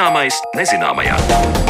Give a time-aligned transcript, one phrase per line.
[0.00, 1.69] Zināmais nezināmajā.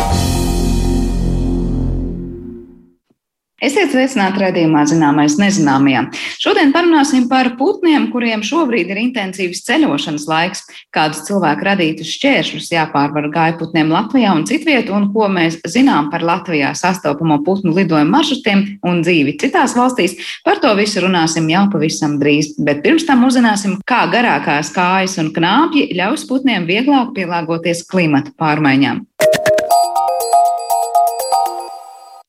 [3.60, 6.06] Esiet sveicināti redzējumā, zināmais nezināmajā.
[6.40, 10.62] Šodien parunāsim par putniem, kuriem šobrīd ir intensīvs ceļošanas laiks,
[10.96, 16.72] kādus cilvēku radītus šķēršļus jāpārvar gaiputniem Latvijā un citvietu, un ko mēs zinām par Latvijā
[16.72, 20.16] sastopamo putnu lidojumu maršrutiem un dzīvi citās valstīs.
[20.46, 25.34] Par to visu runāsim jau pavisam drīz, bet pirms tam uzzināsim, kā garākās kājas un
[25.36, 29.04] knābji ļaus putniem vieglāk pielāgoties klimata pārmaiņām.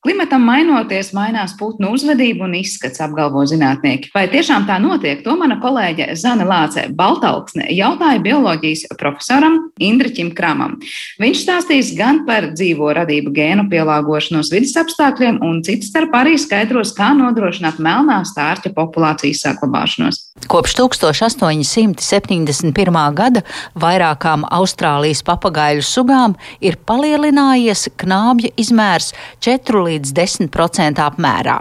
[0.02, 4.10] Klimatam mainoties, mainās putnu uzvedība un izskats, apgalvo zinātnieki.
[4.16, 5.20] Vai tiešām tā notiek?
[5.22, 10.80] To mana kolēģe Zana Lāce Baltalksne jautāja bioloģijas profesoram Indriķim Kramam.
[11.22, 16.96] Viņš stāstīs gan par dzīvo radību gēnu pielāgošanos vidas apstākļiem, un cits starp arī skaidros,
[16.98, 20.31] kā nodrošināt melnā stārķa populācijas saglabāšanos.
[20.50, 23.14] Kopš 1871.
[23.14, 23.44] gada
[23.78, 29.14] vairākām Austrālijas papagaļu sugām ir palielinājies knābja izmērs
[29.46, 31.60] 4 līdz 10% apmērā.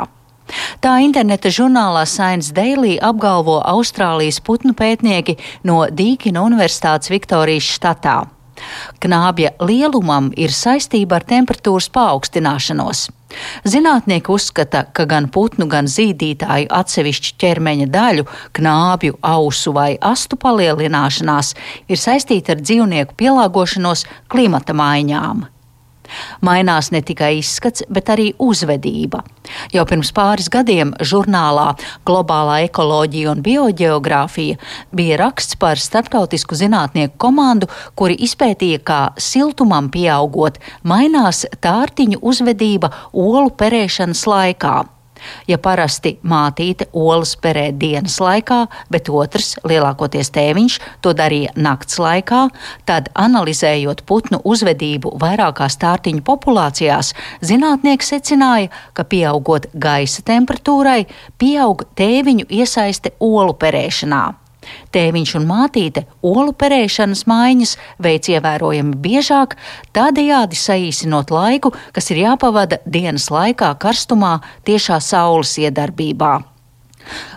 [0.83, 5.37] Tā interneta žurnālā Science Daily apgalvo Austrālijas putnu pētnieki
[5.69, 8.25] no Dīkina Universitātes Viktorijas štatā.
[9.01, 13.09] Knābja lielumam ir saistība ar temperatūras paaugstināšanos.
[13.69, 18.27] Zinātnieki uzskata, ka gan putnu, gan zīdītāju atsevišķu ķermeņa daļu,
[18.59, 21.55] knābju, ausu vai astu palielināšanās
[21.89, 25.47] ir saistīta ar dzīvnieku pielāgošanos klimata maiņām.
[26.47, 29.23] Mainās ne tikai izskats, bet arī uzvedība.
[29.75, 31.73] Jau pirms pāris gadiem žurnālā
[32.07, 34.61] Globālā ekoloģija un biogeogrāfija
[34.97, 43.51] bija raksts par starptautisku zinātnieku komandu, kuri izpētīja, kā siltumam pieaugot, mainās tārtiņu uzvedība olu
[43.51, 44.79] perēšanas laikā.
[45.51, 52.47] Ja parasti mātīte olas perē dienas laikā, bet otrs, lielākoties tēviņš, to darīja nakts laikā,
[52.89, 57.15] tad analizējot putnu uzvedību vairākās tārtiņu populācijās,
[57.45, 61.05] zinātnieki secināja, ka pieaugot gaisa temperatūrai,
[61.39, 64.25] pieaug tēviņu iesaiste olu perēšanā.
[64.91, 69.55] Tēviņš un mātīte olu perēšanas maiņas veic ievērojami biežāk,
[69.95, 76.41] tādējādi saīsinot laiku, kas ir jāpavada dienas laikā karstumā tiešā saules iedarbībā.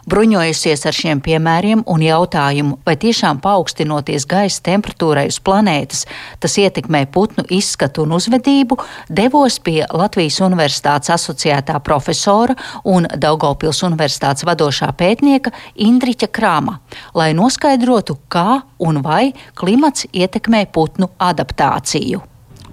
[0.09, 6.03] Bruņojusies ar šiem piemēriem un jautājumu, vai tiešām paaugstinoties gaisa temperatūrai uz planētas,
[6.43, 8.77] tas ietekmē putnu izskatu un uzvedību,
[9.09, 15.53] devos pie Latvijas Universitātes asociētā profesora un Daugopils Universitātes vadošā pētnieka
[15.87, 16.79] Indriķa Krāma,
[17.15, 22.21] lai noskaidrotu, kā un vai klimats ietekmē putnu adaptāciju.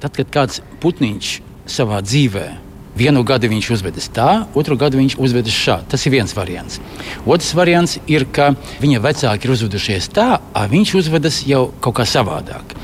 [0.00, 1.36] Tad, kad kāds putniņš
[1.70, 2.69] savā dzīvēm
[3.00, 5.88] Vienu gadu viņš uzvedas tā, otru gadu viņš uzvedas šādi.
[5.88, 6.80] Tas ir viens variants.
[7.24, 8.50] Otrs variants ir, ka
[8.82, 12.74] viņa vecāki ir uzvedušies tā, ka viņš uzvedas jau kaut kā savādāk.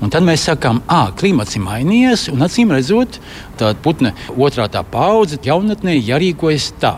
[0.00, 3.20] Un tad mēs sakām, ka klimats ir mainījies, un acīm redzot,
[3.60, 6.96] tā putna otrā tā paudze jaunatnē jārīkojas tā.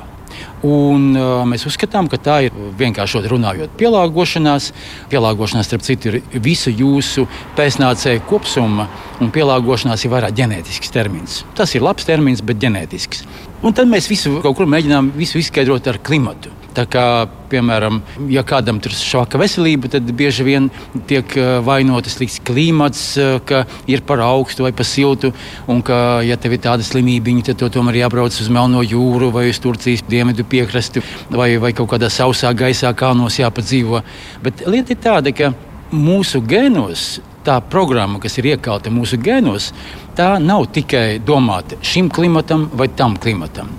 [0.67, 4.73] Un, uh, mēs uzskatām, ka tā ir vienkārši runājot, pielāgošanās.
[5.13, 7.29] Pielāgošanās, starp citu, ir visu jūsu
[7.59, 8.89] pēcnācēju kopsuma,
[9.23, 11.43] un pielāgošanās ir vairāk ģenētisks termins.
[11.59, 13.25] Tas ir labs termins, bet ģenētisks.
[13.63, 16.58] Un tad mēs visu kaut kur mēģinām visu izskaidrot ar klimatu.
[16.79, 17.97] Tā kā, piemēram,
[18.31, 20.69] ja kādam ir švaka veselība, tad bieži vien
[21.11, 25.33] tiek eh, vainotas slikts klimats, eh, ka ir par augstu vai par siltu.
[25.67, 29.49] Un ka, ja tev ir tāda slimība, tad to tomēr jābrauc uz Melno jūru vai
[29.51, 31.03] uz Turcijas dienvidu piekrasti
[31.35, 34.05] vai, vai kaut kādā sausā gaisā kalnos jāpadzīvo.
[34.45, 35.51] Bet lieta ir tāda, ka
[35.91, 39.73] mūsu gēnos tā programma, kas ir iekalta mūsu gēnos,
[40.15, 43.73] tā nav tikai domāta šim klimatam vai tam klimatam.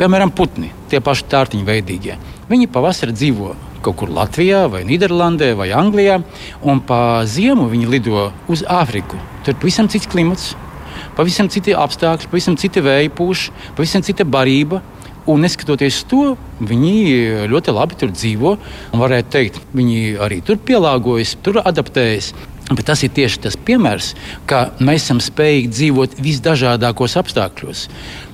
[0.00, 2.16] Piemēram, putni, tie paši tārtiņu veidīgie.
[2.46, 6.20] Viņi pavasarī dzīvo kaut kur Latvijā, vai Nīderlandē, vai Anglijā,
[6.62, 9.18] un pa ziemu viņi lido uz Āfriku.
[9.42, 10.52] Tur ir pavisam cits klimats,
[11.18, 13.48] pavisam citi apstākļi, pavisam citi vēja pūš,
[13.78, 14.82] pavisam cita barība.
[15.26, 18.52] Un neskatoties to, viņi ļoti labi tur dzīvo.
[18.94, 22.30] Varētu teikt, viņi arī tur pielāgojas, tur adaptējas.
[22.70, 24.12] Bet tas ir tieši tas piemērs,
[24.46, 27.88] ka mēs esam spējīgi dzīvot visdažādākos apstākļos.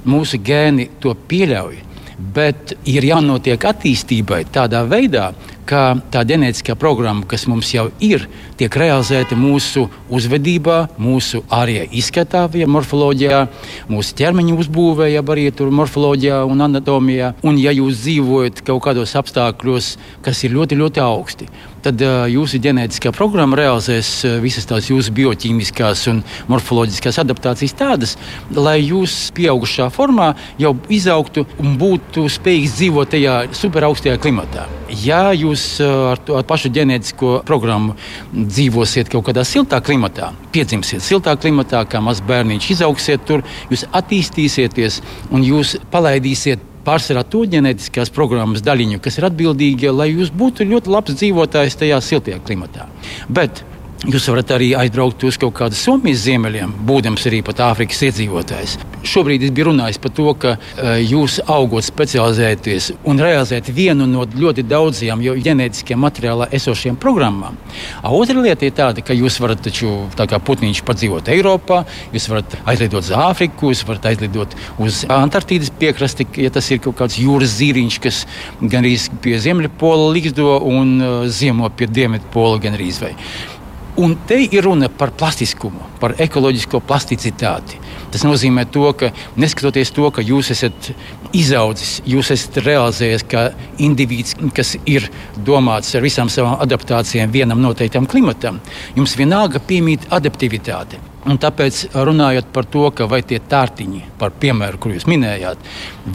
[0.05, 1.81] Mūsu gēni to pieļauj.
[2.23, 5.33] Bet ir jānotiek attīstībai tādā veidā,
[5.67, 8.29] ka tā ģenētiskā programma, kas mums jau ir,
[8.61, 13.43] tiek realizēta mūsu uzvedībā, mūsu ārējā izskatā, ja morfoloģijā,
[13.91, 17.33] mūsu ķermeņa uzbūvē, ja arī tur morfoloģijā un anatomijā.
[17.43, 21.51] Un, ja jūs dzīvojat kaut kādos apstākļos, kas ir ļoti, ļoti augsti,
[21.83, 22.03] tad
[22.33, 24.11] jūsu ģenētiskā programma realizēs
[24.43, 28.15] visas tās jūsu bioķīmiskās un morfoloģiskās adaptācijas tādas,
[28.55, 30.33] lai jūs pieaugušā formā
[30.63, 34.69] jau izaugtu un būtu spējīgs dzīvot tajā superaugstajā klimatā.
[35.03, 37.97] Ja jūs ar, to, ar pašu ģenētisko programmu
[38.33, 45.01] dzīvosiet kaut kādā siltā klimatā, piedzimsiet siltā klimatā, kā mazs bērniņš, izaugsiet tur, jūs attīstīsieties
[45.33, 50.93] un jūs palaidīsiet pārsvarā to ģenētiskās programmas daļiņu, kas ir atbildīga, lai jūs būtu ļoti
[50.93, 52.89] labs dzīvotājs tajā siltajā klimatā.
[53.29, 53.65] Bet
[54.03, 58.73] Jūs varat arī aizbraukt uz kaut kādu Somijas ziemeļiem, būdams arī pat Āfrikas iedzīvotājs.
[59.07, 64.25] Šobrīd es biju runājis par to, ka uh, jūs augot, specializēties un realizēt vienu no
[64.27, 67.61] ļoti daudzajām ģenētiskiem materiālā esošajām programmām.
[68.03, 72.27] A, otra lieta ir tāda, ka jūs varat taču tā kā putniņš padzīvot Eiropā, jūs
[72.35, 77.23] varat aizlidot uz Āfriku, jūs varat aizlidot uz Antarktīdas piekrasti, ja tas ir kaut kāds
[77.23, 78.25] jūras zīriņš, kas
[78.59, 83.61] gan arī pie Ziemeļpola līgzdo un uh, ziemo pie Dienvidpola gan arī izvēlēt.
[84.01, 87.77] Un te ir runa par plastiskumu, par ekoloģisko plasticitāti.
[88.13, 90.89] Tas nozīmē, to, ka neskatoties to, ka jūs esat
[91.37, 93.43] izaudzis, jūs esat realizējies kā
[93.85, 98.63] indivīds, kas ir domāts ar visām savām adaptācijām vienam noteiktam klimatam,
[98.97, 101.01] jums vienalga piemīt adaptivitāte.
[101.29, 105.61] Un tāpēc, runājot par to, vai tie tārtiņi, par piemēru, kur jūs minējāt,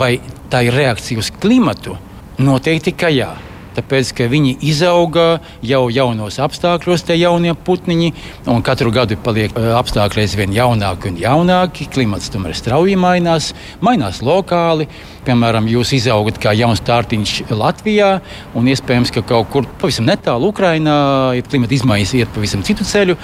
[0.02, 0.16] vai
[0.50, 1.94] tā ir reakcija uz klimatu,
[2.42, 3.30] noteikti ka jā.
[3.78, 5.26] Tāpēc, ka viņi izauga
[5.62, 8.08] jau jaunos apstākļos, tie jaunie putniņi,
[8.50, 11.86] un katru gadu paliek apstākļi aizvien jaunāki un jaunāki.
[11.94, 13.52] Klimats tomēr strauji mainās,
[13.86, 14.90] mainās lokāli.
[15.28, 18.10] Piemēram, jūs izaugat kā jauns tārtiņš Latvijā,
[18.58, 20.98] un iespējams, ka kaut kur pavisam netālu Ukrajinā
[21.38, 23.18] ir klimata izmaiņas, iet pavisam citu ceļu.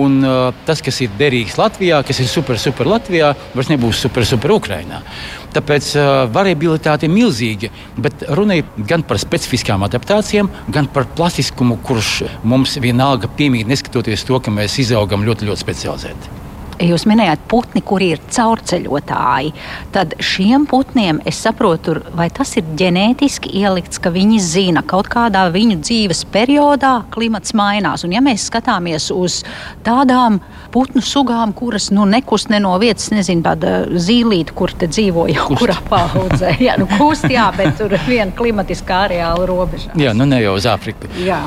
[0.00, 4.26] Un, uh, tas, kas ir derīgs Latvijā, kas ir super, super Latvijā, vairs nebūs super,
[4.26, 5.04] super Ukrajinā.
[5.54, 11.80] Tāpēc uh, variabilitāte ir milzīga, bet runa ir gan par specifiskām adaptācijām, gan par plastiskumu,
[11.86, 12.12] kurš
[12.42, 16.39] mums vienalga piemīt, neskatoties to, ka mēs izaugam ļoti, ļoti specializēti
[16.80, 19.52] jūs minējāt putni, kuri ir caurceļotāji.
[19.94, 25.08] Tad šiem putniem es saprotu, vai tas ir ģenētiski ielikts, ka viņi zina, ka kaut
[25.12, 28.04] kādā viņu dzīves periodā klimats mainās.
[28.04, 29.40] Un ja mēs skatāmies uz
[29.86, 30.40] tādām
[30.74, 35.46] putnu sugām, kuras nu, nekust ne no vietas, nezinu, tāda zīlīte, kur te dzīvo jau
[35.48, 35.62] kust.
[35.62, 36.52] kurā paudzē.
[36.66, 39.94] jā, nu kust, jā, bet tur viena klimatiskā areāla robeža.
[40.00, 41.08] Jā, nu ne jau uz Āfriku.
[41.24, 41.40] Jā.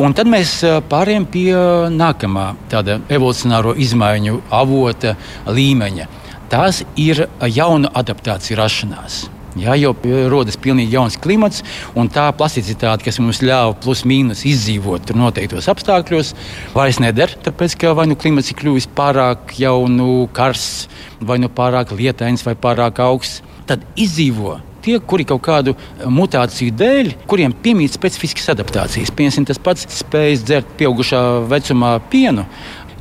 [0.00, 0.54] Un tad mēs
[0.88, 1.50] pārējām pie
[1.92, 4.38] nākamā tāda evolucionāro izmaiņu
[4.80, 5.16] avota
[5.46, 6.08] līmeņa.
[6.50, 9.26] Tās ir jaunu adaptāciju rašanās.
[9.58, 9.90] Jā, jau
[10.30, 11.64] rodas pilnīgi jauns klimats,
[11.98, 16.32] un tā plasticitāte, kas mums ļāva plus mīnus izdzīvot noteiktos apstākļos,
[16.74, 17.34] vairs neder.
[17.44, 20.86] Tāpēc, ka vai nu klimats ir kļuvis pārāk jau nu, karsts,
[21.20, 25.74] vai nu pārāk lietains, vai pārāk augsts, tad izdzīvo tie, kuri kaut kādu
[26.08, 29.12] mutāciju dēļ, kuriem piemīt specifiskas adaptācijas.
[29.12, 32.46] Piemēram, tas pats spējas dzert pieaugušā vecumā pienu,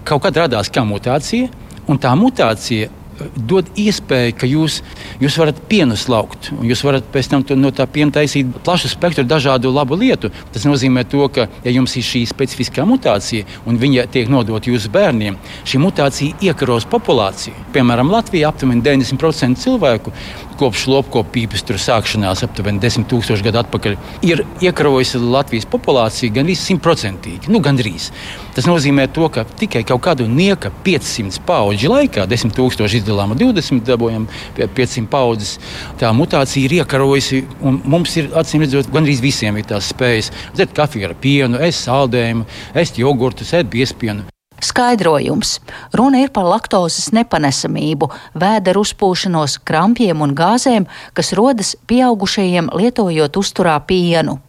[0.07, 1.47] kaut kad radās kā mutācija,
[1.89, 2.93] un tā mutācija
[3.35, 4.79] dod iespēju, ka jūs,
[5.21, 6.51] jūs varat pienu slaukt.
[6.65, 10.31] Jūs varat pēc tam no tā piena taisīt plašu spektru dažādu labu lietu.
[10.53, 14.91] Tas nozīmē, to, ka, ja jums ir šī specifiskā mutācija un viņa tiek nodota jūsu
[14.93, 17.67] bērniem, šī mutācija iekaros populāciju.
[17.75, 20.13] Piemēram, Latvijā aptuveni 90% cilvēku
[20.59, 23.97] kopš lopkopības sākšanās aptuveni 10 000 gadu atpakaļ
[24.27, 27.51] ir iekarojusi Latvijas populācija gandrīz simtprocentīgi.
[27.53, 28.09] Nu, gandrīz.
[28.55, 33.85] Tas nozīmē, to, ka tikai kaut kādu nieka 500 paudžu laikā, 10 000 izdalām 20,
[33.87, 34.27] dabūjam
[34.57, 35.57] 500 paudzes.
[36.01, 41.11] Tā mutācija ir iekarojusi, mums ir acīm redzot, gandrīz visiem ir tās spējas dzert kafiju
[41.11, 44.27] ar pienu, ēst saldējumu, ēst jogurtus, ēst biespienu.
[44.61, 45.59] Skaidrojums.
[45.93, 50.87] Runa ir par laktozes nepanesamību, vēdera uzpūšanos, krampjiem un gāzēm,
[51.17, 54.39] kas rodas pieaugušajiem lietojot uzturā pienu.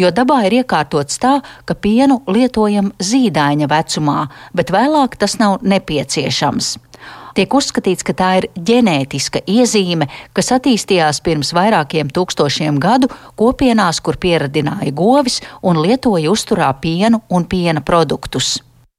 [0.00, 4.20] Jo dabā ir iekārtots tā, ka pienu lietojam zīdaiņa vecumā,
[4.56, 6.76] bet vēlāk tas nav nepieciešams.
[7.38, 14.18] Tiek uzskatīts, ka tā ir ģenētiska iezīme, kas attīstījās pirms vairākiem tūkstošiem gadu kopienās, kur
[14.18, 18.56] pieradināja govis un lietoja uzturā pienu un piena produktus.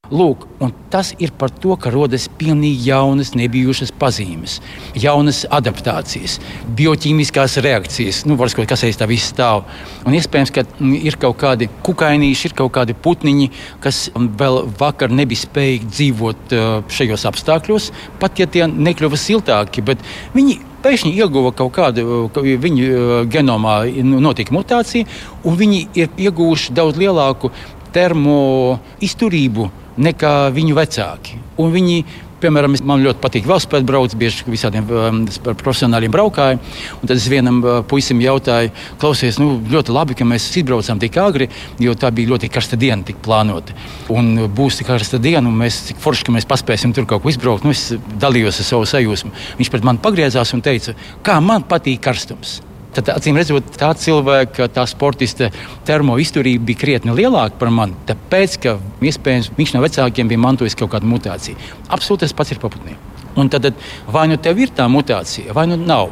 [0.10, 0.48] Lūk,
[0.90, 4.56] tas ir par to, ka rodas pilnīgi jaunas, nebijušas pazīmes,
[4.98, 6.40] jaunas adaptācijas,
[6.80, 9.68] bioķīmiskās reakcijas, nu, varbūt, kas aiz tā viss stāv.
[10.10, 13.52] Un iespējams, ka mm, ir kaut kādi kukainīši, ir kaut kādi putniņi,
[13.86, 19.86] kas vēl vakar nebija spējīgi dzīvot uh, šajos apstākļos, pat ja tie nekļuva siltāki.
[20.34, 25.06] Viņi pēkšņi ieguva kaut kādu, viņu uh, genomā nu, notika mutācija,
[25.46, 27.54] un viņi ir ieguvuši daudz lielāku
[27.96, 29.70] termo izturību
[30.00, 31.40] nekā viņu vecāki.
[31.60, 32.04] Un viņi
[32.40, 35.18] Piemēram, man ļoti patīk velospēdu braukt, bieži visādiem um,
[35.60, 36.60] profesionāļiem braukāju.
[37.02, 41.50] Tad es vienam uh, puisim jautāju, klausies, nu, ļoti labi, ka mēs izbraucām tik agri,
[41.84, 43.76] jo tā bija ļoti karsta diena, tik plānota.
[44.16, 47.34] Un būs tik karsta diena, un mēs tik forši, ka mēs paspēsim tur kaut ko
[47.34, 47.68] izbraukt.
[47.68, 47.92] Nu, es
[48.24, 49.36] dalījos ar savu sajūsmu.
[49.60, 52.62] Viņš pret mani pagriezās un teica, kā man patīk karstums.
[52.96, 55.52] Tad, acīm redzot, tā cilvēka, tā sportista
[55.86, 57.98] termoizturība bija krietni lielāka par mani.
[58.10, 61.60] Tāpēc, ka iespējams viņš no vecākiem bija mantojis kaut kādu mutāciju.
[61.90, 62.98] Absolūti tas pats ir paputniem.
[63.38, 63.70] Un tad
[64.10, 66.10] vai nu tev ir tā mutācija, vai nu nav.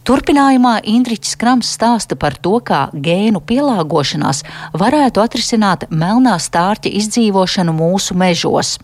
[0.00, 4.40] Turpinājumā Indričs Krams stāsta par to, kā gēnu pielāgošanās
[4.80, 8.78] varētu atrisināt melnā stārķa izdzīvošanu mūsu mežos.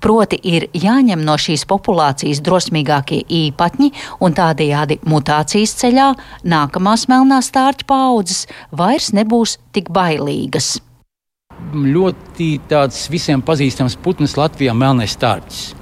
[0.00, 3.92] Proti, ir jāņem no šīs populācijas drosmīgākie īpatņi,
[4.24, 6.10] un tādējādi mutācijas ceļā
[6.48, 10.76] nākamās melnā stārķa paudzes vairs nebūs tik bailīgas.
[11.74, 15.74] Ļoti tāds visiem pazīstams putns Latvijā- melnais stārķis.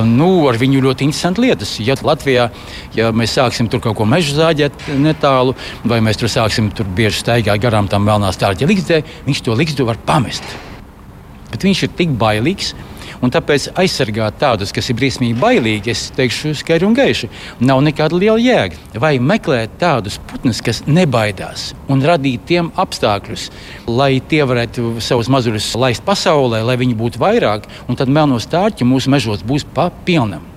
[0.00, 1.74] Nu, ar viņu ļoti interesanti lietas.
[1.84, 2.48] Ja Latvijā
[2.96, 7.20] ja mēs sāksim tur kaut ko meža zāģēt netālu, vai mēs tur sāksim tur bieži
[7.20, 10.42] staigāt garām tam melnā stārķa likstē, viņš to likstu var pamest.
[11.50, 12.72] Bet viņš ir tik bailīgs,
[13.20, 17.28] Un tāpēc aizsargāt tādus, kas ir briesmīgi bailīgi, es teikšu skaidri un gaiši,
[17.60, 18.80] nav nekāda liela jēga.
[19.02, 23.50] Vai meklēt tādus putnus, kas nebaidās un radīt tiem apstākļus,
[23.90, 28.88] lai tie varētu savus mazuļus laist pasaulē, lai viņi būtu vairāk, un tad melno stārķi
[28.88, 30.49] mūsu mežos būs pa pilnam.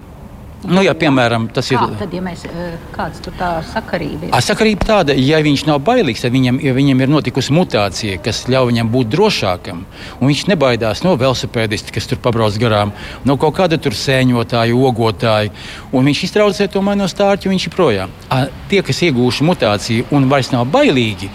[0.69, 1.95] Nu, ja, piemēram, tas Kā, ir.
[1.99, 4.33] Tad, ja mēs, eh, kāds tur tā sakarība ir?
[4.35, 8.45] A, sakarība tāda, ja viņš nav bailīgs, tad viņam, ja viņam ir notikusi mutācija, kas
[8.47, 9.83] ļauj viņam būt drošākam,
[10.19, 12.93] un viņš nebaidās no velosipēdista, kas tur pabrauc garām,
[13.25, 15.51] no kaut kāda tur sēņotāja, ogotāja,
[15.91, 18.13] un viņš iztraucē to maino stārķi, viņš ir projām.
[18.29, 21.31] A, tie, kas iegūši mutāciju un vairs nav bailīgi,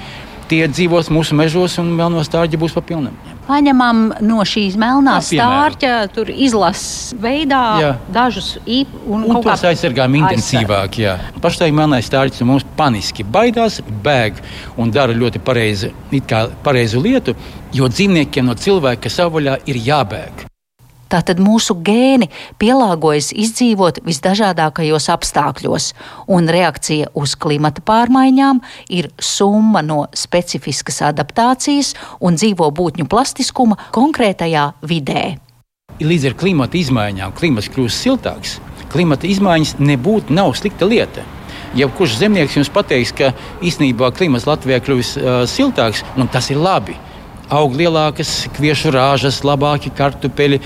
[0.48, 3.16] tie dzīvos mūsu mežos un melno stārķi būs pa pilnam
[3.48, 7.92] paņemam no šīs melnās stārķa, tur izlases veidā jā.
[8.14, 9.06] dažus īpašus.
[9.08, 9.72] Un, un tos kā...
[9.72, 11.00] aizsargājam intensīvāk.
[11.42, 14.42] Pašlaik melnais stārķis mums paniski baidās, bēg
[14.80, 15.92] un dara ļoti pareizi,
[16.64, 17.36] pareizu lietu,
[17.74, 20.48] jo dzīvniekiem no cilvēka savvaļā ir jābēg.
[21.08, 22.28] Tātad mūsu gēni
[22.60, 25.92] pielāgojas izdzīvot visdažādākajos apstākļos,
[26.28, 28.60] un reakcija uz klimata pārmaiņām
[28.92, 35.24] ir summa no specifiskas adaptācijas un dzīvo būtņu plastiskuma konkrētajā vidē.
[35.98, 38.58] Līdz ar klimata izmaiņām klimats kļūst siltāks.
[38.92, 41.24] Klimata izmaiņas nebūtu nav slikta lieta.
[41.76, 43.32] Jebkurš zemnieks jums pateiks, ka
[43.64, 46.96] īstenībā klimats Latvijā kļūst uh, siltāks, un tas ir labi
[47.54, 50.60] aug lielākas kviešu rāžas, labāki kartupeļi.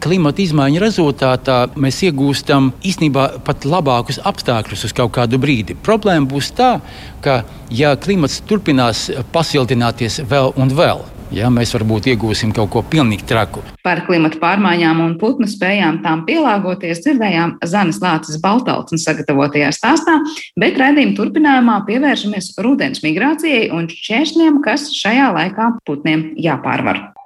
[0.00, 5.74] Klimata izmaiņu rezultātā mēs iegūstam īstenībā pat labākus apstākļus uz kaut kādu brīdi.
[5.74, 6.76] Problēma būs tā,
[7.24, 7.42] ka
[7.74, 11.02] ja klimats turpinās pasildināties vēl un vēl,
[11.34, 13.62] ja mēs varbūt iegūsim kaut ko pilnīgi traku.
[13.86, 20.18] Par klimatu pārmaiņām un putnu spējām tām pielāgoties dzirdējām Zanes Lācis Baltaltnes sagatavotajā stāstā,
[20.60, 27.19] bet raidījuma turpinājumā pievēršamies rudens migrācijai un šķēršļiem, kas šajā laikā putniem jāpārvar.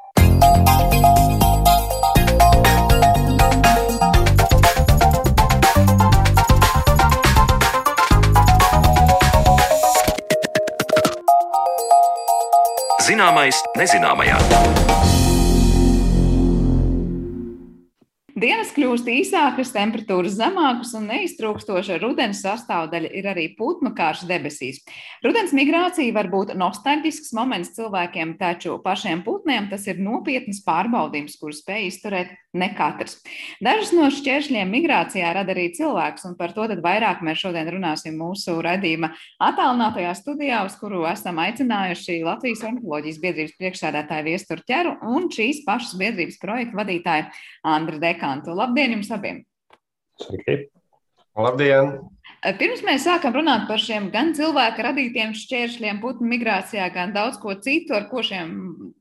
[13.05, 15.04] Zināmais nezināmajā.
[18.35, 24.81] Dienas kļūst īsākas, temperatūras zemākas un neiztrūkstoša rudens sastāvdaļa ir arī putnu kārš debesīs.
[25.23, 31.55] Rudens migrācija var būt nostalģisks moments cilvēkiem, taču pašiem putniem tas ir nopietns pārbaudījums, kur
[31.55, 33.21] spēj izturēt ne katrs.
[33.63, 38.57] Dažas no šķēršļiem migrācijā rada arī cilvēks, un par to vairāk mēs šodien runāsim mūsu
[38.67, 39.13] redzījuma
[39.47, 45.95] attālinātajā studijā, uz kuru esam aicinājuši Latvijas ornitoloģijas biedrības priekšsēdētāju Viesturu ķeru un šīs pašas
[46.03, 47.31] biedrības projektu vadītāju
[47.75, 48.57] Andru Deka muzikantu.
[48.57, 49.45] Labdien jums abiem!
[50.21, 50.71] Sveiki!
[51.37, 52.01] Labdien!
[52.59, 57.55] Pirms mēs sākam runāt par šiem gan cilvēka radītiem šķēršļiem, putnu migrācijā, gan daudz ko
[57.57, 58.53] citu, ar ko šiem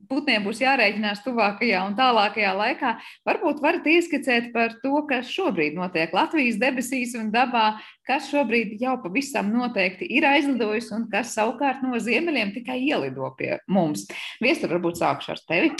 [0.08, 2.94] putniem būs jārēķinās tuvākajā un tālākajā laikā,
[3.28, 7.76] varbūt varat ieskicēt par to, kas šobrīd notiek Latvijas debesīs un dabā,
[8.08, 13.58] kas šobrīd jau pavisam noteikti ir aizlidojis un kas savukārt no ziemeļiem tikai ielido pie
[13.68, 14.08] mums.
[14.40, 15.74] Viestur, varbūt sākšu ar tevi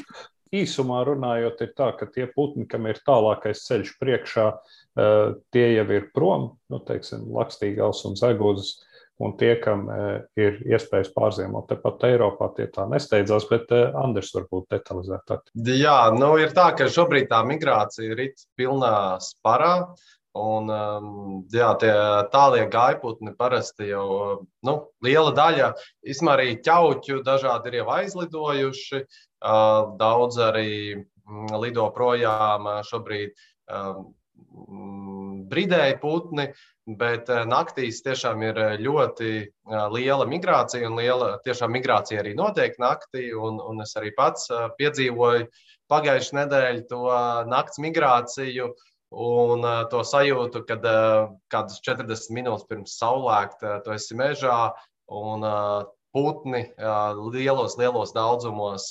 [0.52, 4.48] īsumā runājot, ir tā, ka tie putni, kam ir tālākais ceļš priekšā,
[4.98, 8.74] eh, tie jau ir prom, nu, teiksim, lakstīgals un zegūzes.
[9.22, 14.32] Un tie, kam eh, ir iespējas pārziemot tepat Eiropā, tie tā nesteidzās, bet eh, Andris
[14.34, 15.52] varbūt detalizētāk.
[15.54, 19.76] Jā, nu ir tā, ka šobrīd tā migrācija ir pilnā sparā.
[20.34, 21.92] Un, um, jā, tie
[22.32, 24.06] tālie gaiputni parasti jau
[24.66, 24.72] nu,
[25.06, 25.68] liela daļa,
[26.10, 29.04] īstenībā arī ķauķu dažādi ir jau aizlidojuši.
[29.44, 33.34] Daudz arī mm, lido projām šobrīd
[35.50, 36.46] bridēji putni,
[37.00, 39.30] bet naktīs tiešām ir ļoti
[39.94, 43.30] liela migrācija un liela tiešām migrācija arī notiek naktī.
[43.34, 44.48] Un, un es arī pats
[44.78, 45.48] piedzīvoju
[45.92, 47.04] pagājušajā nedēļā to
[47.50, 48.72] nakts migrāciju.
[49.14, 50.86] Un to sajūtu, kad
[51.52, 54.72] kādas 40 minūtes pirms saulēkta tu esi mežā
[55.14, 55.46] un
[56.14, 56.62] putni
[57.34, 58.90] lielos, lielos daudzumos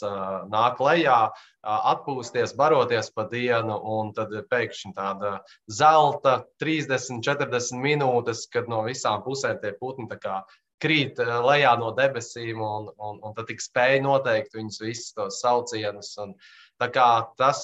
[0.51, 1.19] nāk lejā,
[1.63, 5.37] atpūsties, baroties pa dienu, un tad pēkšņi tāda
[5.71, 10.09] zelta 30, 40 minūtes, kad no visām pusēm tie putni
[10.83, 16.11] krīt lejā no debesīm, un, un, un tad tik spēja noteikt viņus visus tos saucienus.
[16.19, 16.35] Un,
[17.39, 17.61] tas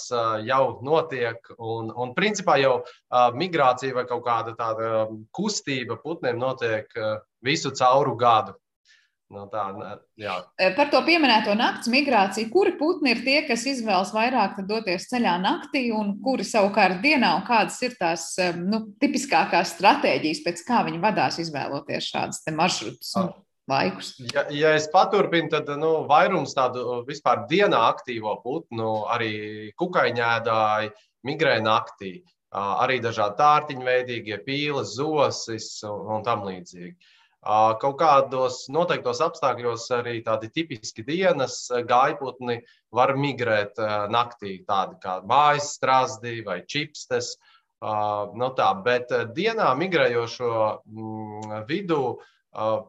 [0.47, 2.77] jau notiek, un, un principā jau
[3.35, 6.87] migrācija vai kaut kāda tāda kustība putniem notiek
[7.43, 8.55] visu cauru gadu.
[9.29, 9.61] No tā,
[10.17, 10.35] jā.
[10.73, 15.83] Par to pieminēto naktas migrāciju, kuri putni ir tie, kas izvēlas vairāk doties ceļā naktī,
[15.93, 21.37] un kuri savukārt dienā, un kādas ir tās nu, tipiskākās stratēģijas, pēc kā viņi vadās
[21.45, 23.29] izvēloties šādas maršrutus un
[23.69, 24.15] laikus?
[24.33, 29.31] Ja, ja es paturpinu, tad nu, vairums tādu vispār dienā aktīvo putnu, arī
[29.77, 30.89] kukaiņēdāji,
[31.29, 32.15] migrē naktī,
[32.49, 36.95] arī dažādi tārtiņveidīgie, pīles, zosis un, un tam līdzīgi.
[37.39, 42.59] Kaut kādos noteiktos apstākļos arī tādi tipiski dienas gaiputni
[42.91, 43.79] var migrēt
[44.11, 47.37] naktī, tādi kā mājas strāzdi vai čipstes.
[47.79, 50.51] No tā, bet dienā migrējošo
[50.83, 52.17] mm, vidū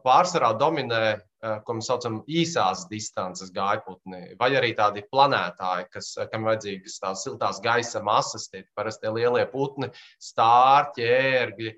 [0.03, 1.21] pārsvarā dominē,
[1.65, 7.61] ko mēs saucam, īsās distances gaiputni, vai arī tādi planētāji, kas, kam vajadzīgas tās siltās
[7.63, 9.89] gaisa masas, tie parasti lielie putni,
[10.19, 11.73] stārķi, ērgļi.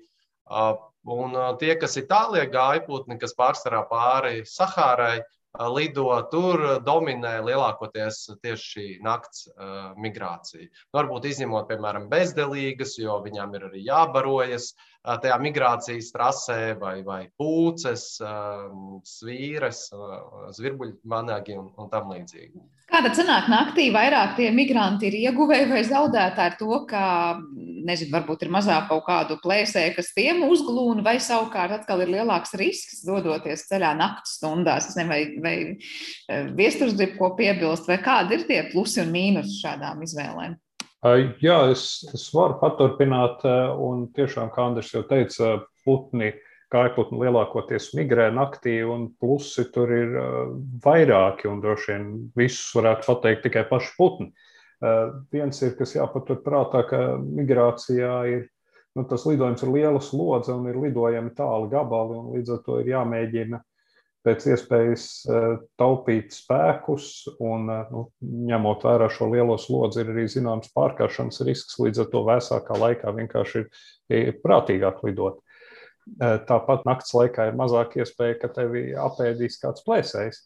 [1.04, 5.18] Un tie, kas ir tālie gājputni, kas pārsvarā pāri Sahārai,
[5.70, 9.44] lido, tur dominē lielākoties tieši šī nakts
[10.00, 10.66] migrācija.
[10.66, 16.98] Nu, varbūt izņemot, piemēram, bezdelīgas, jo viņām ir arī jābarojas uh, tajā migrācijas trasē, vai,
[17.04, 18.06] vai pūces,
[19.08, 19.86] svīres,
[20.56, 22.64] zvirbuļmanagi un, un tam līdzīgi.
[22.94, 27.04] Kāda sanāk naktī vairāk tie migranti ir ieguvēji vai zaudētāji ar to, ka,
[27.88, 32.54] nezinu, varbūt ir mazāk kaut kādu plēsēju, kas tiem uzglūna, vai savukārt atkal ir lielāks
[32.60, 34.90] risks dodoties ceļā naktas stundās?
[34.92, 35.22] Es nezinu, vai,
[36.28, 40.60] vai viesturs grib ko piebilst, vai kādi ir tie plusi un mīnus šādām izvēlēm?
[41.04, 41.84] Jā, es,
[42.16, 43.42] es varu paturpināt,
[43.76, 46.32] un tiešām, kā Andris jau teica, putni
[46.72, 53.06] Kājputni lielākoties migrē naktī, un plusi tur ir uh, vairāki, un droši vien visus varētu
[53.10, 54.32] pateikt tikai paši putni.
[54.82, 58.42] Uh, viens ir, kas jāpatur prātā, ka migrācijā ir
[58.96, 62.80] nu, tas lidojums ir liela slodze un ir lidojami tāli gabali, un līdz ar to
[62.82, 63.60] ir jāmēģina
[64.24, 65.46] pēc iespējas uh,
[65.80, 67.08] taupīt spēkus,
[67.44, 68.04] un nu,
[68.50, 71.78] ņemot vērā šo lielo slodzi, ir arī zināms pārkāršanas risks.
[71.82, 75.44] Līdz ar to vēsākā laikā vienkārši ir, prātīgāk lidot.
[76.04, 80.42] Eh, tāpat naktas laikā ir mazāk iespēja, ka tevi apēdīs kāds plēsējs.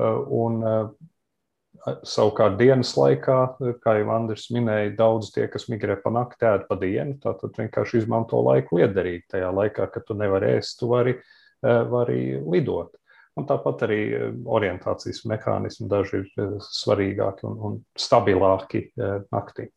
[0.00, 3.38] Eh, un eh, savukārt dienas laikā,
[3.82, 7.18] kā jau Andris minēja, daudz tie, kas migrē pa nakti, ēd pa dienu.
[7.22, 9.26] Tātad vienkārši izmanto laiku liederīgi.
[9.36, 11.18] Tajā laikā, kad tu nevari ēst, tu vari,
[11.62, 12.96] vari lidot.
[13.36, 14.00] Un tāpat arī
[14.48, 18.86] orientācijas mehānismi daži ir svarīgāki un, un stabilāki
[19.34, 19.68] naktī.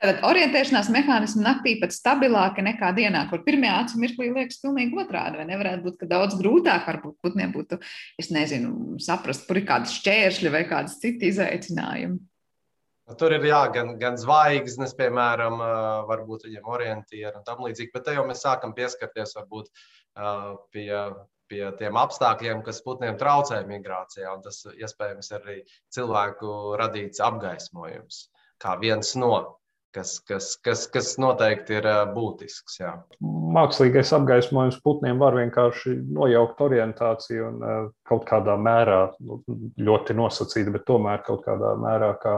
[0.00, 5.36] Tad orientēšanās mehānismi naktī pat stabilāki nekā dienā, kur pirmajā acu mirklī liekas pilnīgi otrādi.
[5.36, 7.76] Vai nevarētu būt, ka daudz grūtāk varbūt putniem būtu,
[8.20, 12.16] es nezinu, saprast, kur ir kādi šķēršļi vai kādas citi izaicinājumi.
[13.20, 15.60] Tur ir jā, gan, gan zvaigznes, piemēram,
[16.08, 19.68] varbūt viņiem orientieri un tam līdzīgi, bet te jau mēs sākam pieskarties varbūt
[20.72, 20.88] pie,
[21.50, 25.56] pie tiem apstākļiem, kas putniem traucē migrācijā, un tas iespējams ir arī
[25.92, 28.28] cilvēku radīts apgaismojums
[28.60, 29.34] kā viens no
[29.94, 32.78] kas, kas, kas, kas noteikti ir būtisks.
[32.82, 32.92] Jā.
[33.56, 37.64] Mākslīgais apgaismojums putniem var vienkārši nojaukt orientāciju un
[38.06, 39.40] kaut kādā mērā, nu,
[39.80, 42.36] ļoti nosacīti, bet tomēr kaut kādā mērā, kā,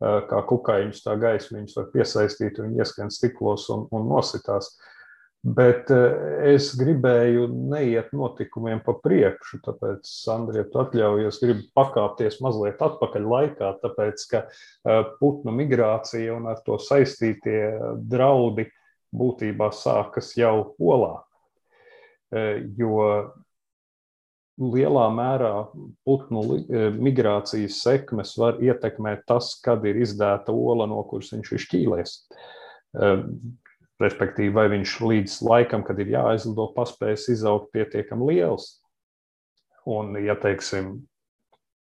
[0.00, 4.72] kā kukaiņus, tā gaismiņus var piesaistīt, viņi ieskrien stiklos un, un nositās.
[4.74, 4.97] Uh,
[5.56, 12.82] Bet eh, es gribēju neiet notikumiem pa priekšu, tāpēc, Sandrija, tu atļaujies, gribu pakāpties mazliet
[12.84, 17.60] atpakaļ laikā, tāpēc, ka eh, putnu migrācija un ar to saistītie
[18.10, 18.66] draudi
[19.14, 21.14] būtībā sākas jau olā.
[22.34, 22.98] Eh, jo
[24.58, 25.52] lielā mērā
[26.02, 26.42] putnu
[26.98, 32.18] migrācijas sekmes var ietekmēt tas, kad ir izdēta ola, no kuras viņš ir šķīlēs
[33.98, 38.76] Respektīvi, vai viņš līdz laikam, kad ir jāaizlido, paspējas izaugt pietiekami liels.
[39.88, 41.00] Un, ja teiksim,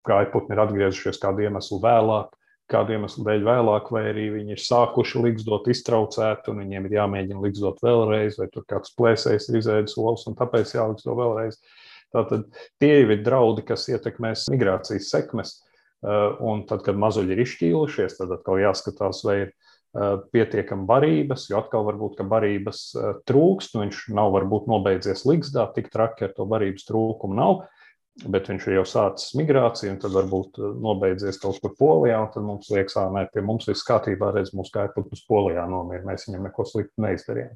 [0.09, 2.33] gājputni ir atgriezušies kādu iemeslu vēlāk,
[2.69, 7.45] kādu iemeslu dēļ vēlāk, vai arī viņi ir sākuši līgzdot iztraucēt, un viņiem ir jāmēģina
[7.45, 11.61] līgzdot vēlreiz, vai tur kāds plēsējs ir izēdis olas, un tāpēc jālīgzdo vēlreiz.
[12.15, 12.47] Tātad
[12.81, 15.59] tie jau ir draudi, kas ietekmēs migrācijas sekmes.
[16.45, 19.49] Un tad, kad mazuļi ir izšķīlušies, tad atkal jāskatās, vai ir
[20.33, 22.83] pietiekami barības, jo atkal varbūt, barības
[23.29, 27.67] trūkst, nu viņš nav varbūt nobeidzies līgzdā, tik traki ar to barības trūkumu nav
[28.27, 32.47] bet viņš ir jau sācis migrāciju, un tad varbūt uh, nobeidzies kaut kur polijā, tad
[32.47, 36.67] mums liekas, ka pie mums viss kārtībā, redz, mūsu kājputns polijā nomira, mēs viņam neko
[36.67, 37.55] sliktu neizdarījām.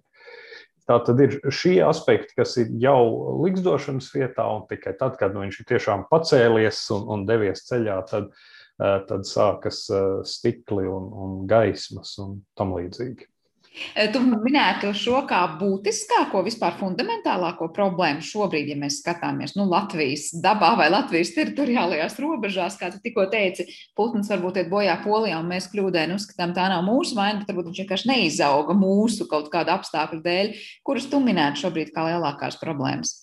[0.91, 5.45] Tā tad ir šie aspekti, kas ir jau likstošanas vietā, un tikai tad, kad nu,
[5.45, 8.62] viņš ir tiešām pacēlies un, un devies ceļā, tad, uh,
[9.09, 13.33] tad sākas uh, stikli un, un gaismas un tam līdzīgi.
[13.73, 20.29] Eh, tu minētu šo kā būtiskāko, vispār fundamentālāko problēmu šobrīd, ja mēs skatāmies nu, Latvijas
[20.45, 23.67] dabā vai Latvijas teritoriālajās robežās, kā tu tikko teici,
[23.97, 27.71] putns varbūt iet bojā polijā, un mēs kļūdēni uzskatām, tā nav mūsu vaina, bet varbūt
[27.71, 33.17] viņš vienkārši neizauga mūsu kaut kāda apstākļu dēļ, kurus tu minētu šobrīd kā lielākās problēmas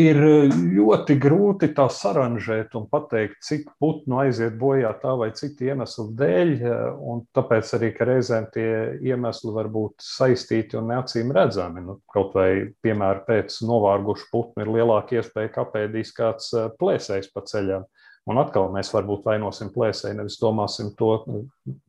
[0.00, 5.68] ir eh, ļoti grūti tā saranžēt un pateikt, cik putnu aiziet bojā tā vai citu
[5.68, 6.52] iemeslu dēļ.
[6.58, 8.68] Eh, tāpēc arī reizēm tie
[9.06, 11.84] iemesli var būt saistīti un neacīm redzami.
[11.86, 17.30] Nu, kaut vai, piemēram, pēc novārgušu putnu ir lielāka iespēja, ka apēdīs kāds eh, plēsējs
[17.34, 17.86] pa ceļam.
[18.24, 21.10] Un atkal mēs varbūt vainosim plēsēju, nevis domāsim, to,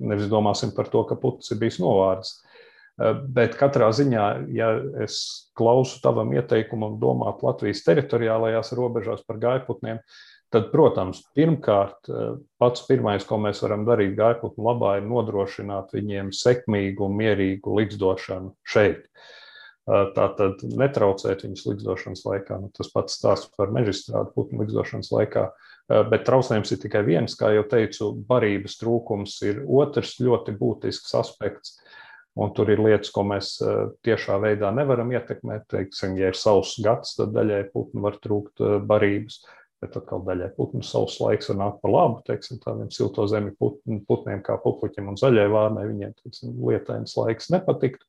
[0.04, 2.34] nevis domāsim par to, ka putns ir bijis novārds.
[2.36, 2.55] Eh,
[2.98, 4.70] bet katrā ziņā, ja
[5.04, 5.18] es
[5.58, 10.00] klausu tavam ieteikumam domāt Latvijas teritoriālajās robežās par gaiputniem,
[10.56, 16.32] tad, protams, pirmkārt, eh, pats pirmais, ko mēs varam darīt gaiputnu labā, ir nodrošināt viņiem
[16.32, 19.04] sekmīgu mierīgu likstošanu šeit.
[19.86, 22.62] Eh, Tātad netraucēt viņus likstošanas laikā.
[22.62, 25.52] Nu, tas pats stāsts par mežstrādu putnu likstošanas laikā.
[25.86, 31.76] Bet traucējums ir tikai viens, kā jau teicu, barības trūkums ir otrs ļoti būtisks aspekts.
[32.36, 35.70] Un tur ir lietas, ko mēs eh, tiešā veidā nevaram ietekmēt.
[35.72, 39.38] Teiksim, ja ir savs gads, tad daļai putnu var trūkt eh, barības,
[39.84, 42.20] bet atkal daļai putnu savs laiks var nākt par labu.
[42.28, 47.48] Teiksim, tādiem silto zemi putn, putniem kā pupuķiem un zaļai vārnai viņiem teiksim, lietains laiks
[47.56, 48.04] nepatiktu.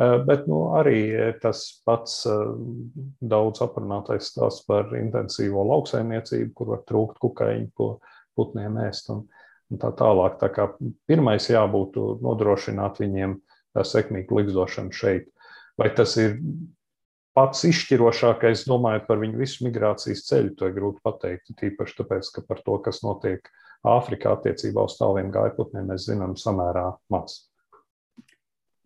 [0.00, 1.02] Eh, bet nu, arī
[1.44, 2.22] tas pats
[3.20, 7.92] daudz aprunātais stāsts par intensīvo lauksaimniecību, kur var trūkt kukaiņu, ko
[8.32, 9.12] putniem ēst.
[9.12, 9.26] Un,
[9.72, 10.38] un tā tālāk.
[10.40, 10.68] Tā kā
[11.10, 13.38] pirmais jābūt nodrošināt viņiem
[13.88, 15.28] sekmīgu likstošanu šeit.
[15.80, 16.36] Vai tas ir
[17.36, 21.54] pats izšķirošākais, domājot par viņu visu migrācijas ceļu, to ir grūti pateikt.
[21.58, 23.48] Tīpaši tāpēc, ka par to, kas notiek
[23.82, 27.40] Āfrikā attiecībā uz tāliem gaiputniem, mēs zinām samērā maz.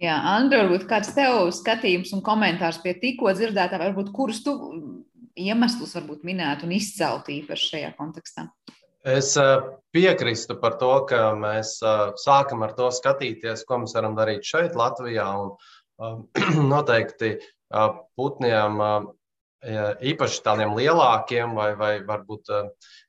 [0.00, 4.54] Jā, Andri, varbūt kāds tev skatījums un komentārs pie tikko dzirdētā, varbūt kurus tu
[5.36, 8.46] iemeslus varbūt minētu un izcelt īpaši šajā kontekstā?
[9.06, 9.36] Es
[9.94, 11.76] piekrītu par to, ka mēs
[12.18, 15.26] sākam ar to skatīties, ko mēs varam darīt šeit, Latvijā.
[16.02, 16.24] Un,
[16.72, 17.36] noteikti
[18.18, 18.82] putniem,
[20.10, 22.50] īpaši tādiem lielākiem, vai, vai varbūt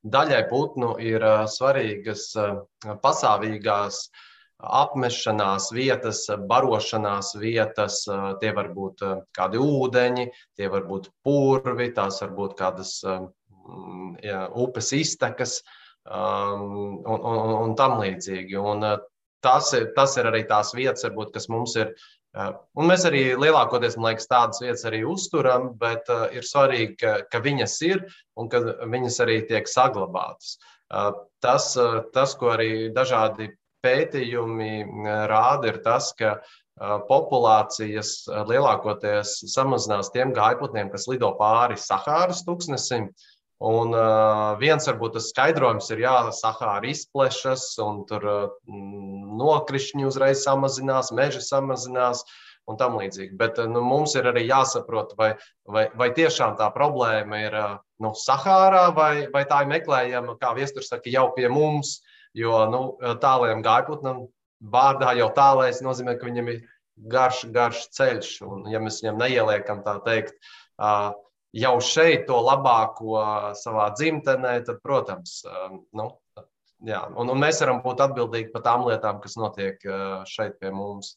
[0.05, 2.27] daļai putnu, ir svarīgas
[3.01, 3.99] pasāvīgās
[4.57, 8.03] apmešanās vietas, barošanās vietas.
[8.43, 9.01] Tie var būt
[9.33, 10.29] kādi ūdeņi,
[10.61, 15.59] tie var būt purvi, tās var būt kādas jā, upes iztekas.
[15.65, 15.76] Uh,
[16.11, 18.57] um, un, un, un tam līdzīgi.
[18.59, 18.99] Un, uh,
[19.43, 21.93] tas, tas ir arī tās vietas, varbūt, kas mums ir.
[22.37, 26.97] Uh, un mēs arī lielākoties, man liekas, tādas vietas arī uzturam, bet uh, ir svarīgi,
[27.01, 28.03] ka, ka viņas ir
[28.37, 30.57] un ka viņas arī tiek saglabātas.
[30.87, 31.11] Uh,
[31.43, 33.49] tas, uh, tas, ko arī dažādi
[33.85, 41.79] pētījumi uh, rāda, ir tas, ka uh, populācijas lielākoties samazinās tiem gaiputniem, kas lido pāri
[41.81, 43.09] Sahāras tūkstnesim.
[43.09, 50.05] Uh, Un uh, viens varbūt tas skaidrojums ir, jā, Sahāra izplešas, un tur uh, nokrišņi
[50.05, 52.21] uzreiz samazinās, meži samazinās
[52.69, 53.33] un tam līdzīgi.
[53.39, 55.31] Bet uh, nu, mums ir arī jāsaprot, vai,
[55.65, 57.59] vai, vai tiešām tā problēma ir
[58.03, 61.97] nu, Sahārā, vai, vai tā ir meklējama, kā viesturs saka, jau pie mums.
[62.37, 62.81] Jo nu,
[63.17, 64.27] tāliem gaiputnam
[64.61, 66.59] vārdā jau tālais nozīmē, ka viņam ir
[67.09, 68.35] garš, garš ceļš.
[68.45, 70.37] Un, ja mēs viņam neieliekam tā teikt,
[70.77, 71.15] uh,
[71.57, 73.17] jau šeit to labāko
[73.57, 75.39] savā dzimtenē, tad, protams,
[75.97, 76.09] nu,
[76.85, 79.81] jā, un, un mēs varam būt atbildīgi par tām lietām, kas notiek
[80.29, 81.15] šeit pie mums.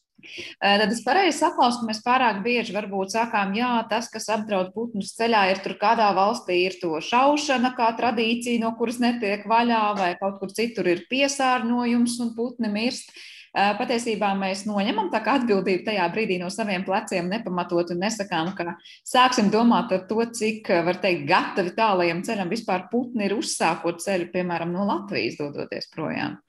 [0.61, 5.15] Tad es pareizi saprotu, ka mēs pārāk bieži varbūt sakām, jā, tas, kas apdraud putnus
[5.17, 10.11] ceļā, ir tur kādā valstī ir to šaušana, kā tradīcija, no kuras netiek vaļā, vai
[10.21, 13.13] kaut kur citur ir piesārņojums un putni mirst.
[13.51, 18.77] Patiesībā mēs noņemam tā kā atbildību tajā brīdī no saviem pleciem nepamatot un nesakām, ka
[19.07, 24.31] sāksim domāt ar to, cik, var teikt, gatavi tālajam ceļam vispār putni ir uzsākot ceļu,
[24.31, 26.39] piemēram, no Latvijas dodoties projām.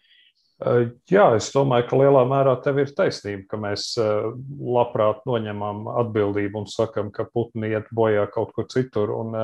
[1.10, 6.68] Jā, es domāju, ka lielā mērā tev ir taisnība, ka mēs labprāt noņemam atbildību un
[6.70, 9.10] sakam, ka putni iet bojā kaut kur citur.
[9.16, 9.34] Un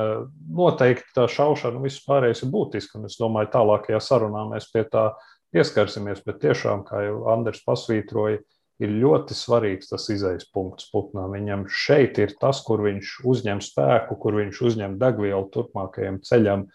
[0.55, 5.09] noteikti tā šaušana vispārējais ir būtiska, un es domāju, tālākajā sarunā mēs pie tā
[5.55, 8.41] pieskarsimies, bet tiešām, kā jau Andris pasvītroja,
[8.79, 11.33] ir ļoti svarīgs tas izejas punkts putnām.
[11.35, 16.69] Viņam šeit ir tas, kur viņš uzņem spēku, kur viņš uzņem degvielu turpmākajam ceļam.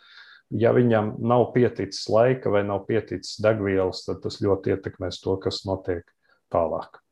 [0.55, 5.65] Ja viņam nav pieticis laika vai nav pieticis degvielas, tad tas ļoti ietekmēs to, kas
[5.67, 6.05] notiek
[6.55, 7.03] tālāk.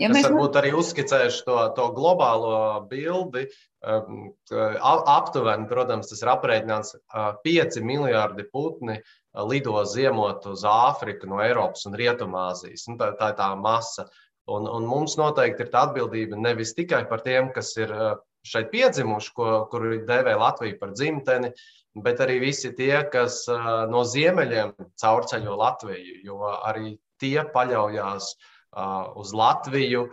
[0.00, 2.54] Ja es varbūt arī uzskicēšu to, to globālo
[2.90, 3.44] bildi.
[3.82, 11.28] Um, aptuveni, protams, tas ir aprēķināts 5 uh, miljardi putni uh, lido ziemot uz Āfriku
[11.30, 12.86] no Eiropas un Rietumāzijas.
[12.88, 14.06] Nu, tā, tā ir tā masa.
[14.50, 18.14] Un, un mums noteikti ir tā atbildība nevis tikai par tiem, kas ir uh,
[18.46, 21.52] šeit piedzimuši, ko, kuru dēvē Latviju par dzimteni,
[22.02, 23.44] bet arī visi tie, kas
[23.92, 28.32] no ziemeļiem caurceļo Latviju, jo arī tie paļaujas
[28.72, 30.06] uz Latviju,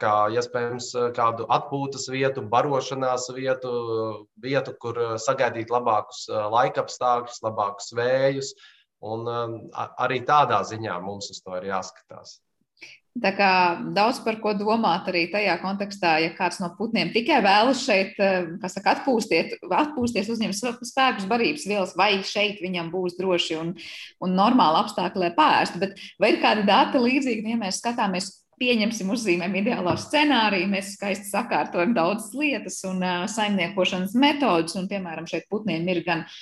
[0.00, 3.72] kā iespējams kādu atpūtas vietu, barošanās vietu,
[4.36, 8.54] vietu, kur sagaidīt labākus laikapstākļus, labākus vējus.
[9.02, 9.26] Un
[9.74, 12.38] arī tādā ziņā mums uz to ir jāskatās.
[13.20, 13.48] Tā kā
[13.92, 18.46] daudz par ko domāt arī tajā kontekstā, ja kāds no putniem tikai vēlas šeit, eh,
[18.62, 23.74] kas saka, atpūstiet, atpūsties, uzņemt spēkus, barības vielas, vai šeit viņam būs droši un,
[24.24, 25.82] un normāli apstākļi, lai pārstu.
[25.82, 28.30] Bet vai ir kādi dati līdzīgi, ja mēs skatāmies
[28.62, 35.28] pieņemsim, uzzīmēm ideālo scenāriju, mēs skaisti sakārtojam daudzas lietas un uh, saimniekošanas metodus, un, piemēram,
[35.28, 36.36] šeit putniem ir gan uh,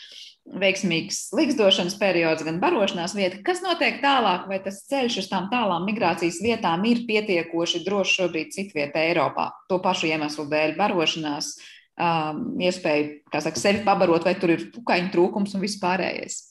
[0.58, 3.40] veiksmīgs likstošanas periods, gan barošanās vieta.
[3.46, 8.54] Kas notiek tālāk, vai tas ceļš uz tām tālām migrācijas vietām ir pietiekoši drošs šobrīd
[8.56, 9.50] citvietā Eiropā?
[9.70, 11.54] To pašu iemeslu dēļ barošanās,
[12.00, 16.46] um, iespēju, saka, sevi pabarot, vai tur ir pukaiņu trūkums un viss pārējais.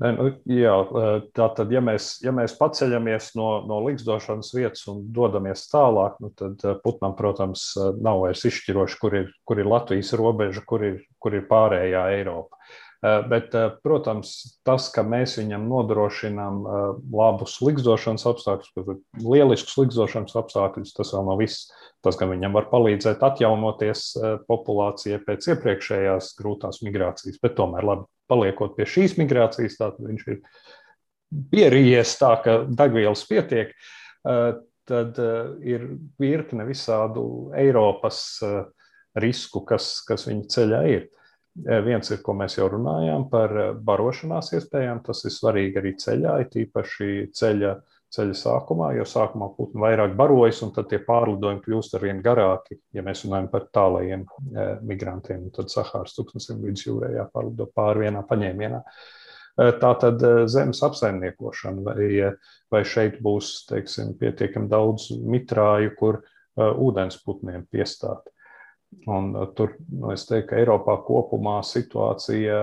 [0.00, 0.72] Ne, nu, jā,
[1.36, 6.30] tā tad, ja mēs, ja mēs paceļamies no, no likstošanas vietas un dodamies tālāk, nu,
[6.32, 7.66] tad putnam, protams,
[8.00, 12.56] nav vairs izšķiroši, kur ir, kur ir Latvijas robeža, kur ir, kur ir pārējā Eiropa.
[12.56, 20.36] Eh, bet, eh, protams, tas, ka mēs viņam nodrošinām eh, labus likstošanas apstākļus, lieliskus likstošanas
[20.38, 21.72] apstākļus, tas vēl nav viss.
[22.02, 24.00] Tas, ka viņam var palīdzēt atjaunoties
[24.48, 30.40] populācijai pēc iepriekšējās grūtās migrācijas, bet tomēr, labi, paliekot pie šīs migrācijas, tad viņš ir
[31.52, 33.70] pierījies tā, ka degvielas pietiek.
[34.90, 35.22] Tad
[35.62, 35.86] ir
[36.18, 38.18] virkne visādu Eiropas
[39.22, 41.06] risku, kas, kas viņa ceļā ir.
[41.52, 45.02] Eh, viens ir, ko mēs jau runājām par eh, barošanās iespējām.
[45.04, 47.72] Tas ir svarīgi arī ceļā, it īpaši ceļa,
[48.12, 52.78] ceļa sākumā, jo sākumā putni vairāk barojas, un tad tie pārlidojumi kļūst ar vien garāki.
[52.96, 58.24] Ja mēs runājam par tālajiem eh, migrantiem, tad Sahāras tūkstnesim līdz jūrai jāpārlido pāri vienā
[58.30, 58.82] paņēmienā.
[59.52, 62.06] Tā tad zemes apsaimniekošana, vai,
[62.72, 66.22] vai šeit būs teiksim, pietiekami daudz mitrāju, kur
[66.56, 68.32] ūdensputniem piestāt.
[69.10, 72.58] Un uh, tur nu, es teiktu, ka Eiropā kopumā situācija,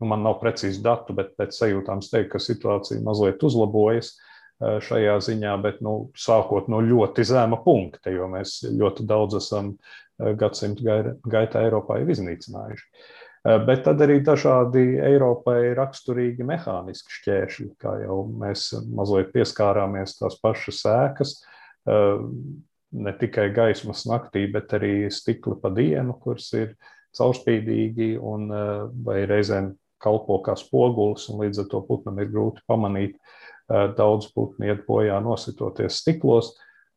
[0.00, 4.78] nu, man nav precīzi datu, bet pēc sajūtām es teiktu, ka situācija mazliet uzlabojas uh,
[4.82, 9.96] šajā ziņā, bet nu, sākot no ļoti zema punkta, jo mēs ļoti daudz esam uh,
[10.40, 10.86] gadsimtu
[11.28, 12.90] gaitā Eiropā iznīcinājuši.
[13.46, 20.80] Bet tad arī dažādi Eiropai raksturīgi mehāniski šķēršļi, kā jau mēs mazliet pieskārāmies tās pašas
[20.82, 21.34] sēkas,
[22.96, 26.76] ne tikai gaismas naktī, bet arī stikli pa dienu, kurš ir
[27.16, 32.64] caurspīdīgi un eh, vai reizēm kalpo kā spogulis, un līdz ar to putnam ir grūti
[32.68, 33.16] pamanīt.
[33.16, 36.54] Eh, daudz putnu iet bojā nositoties stiklos,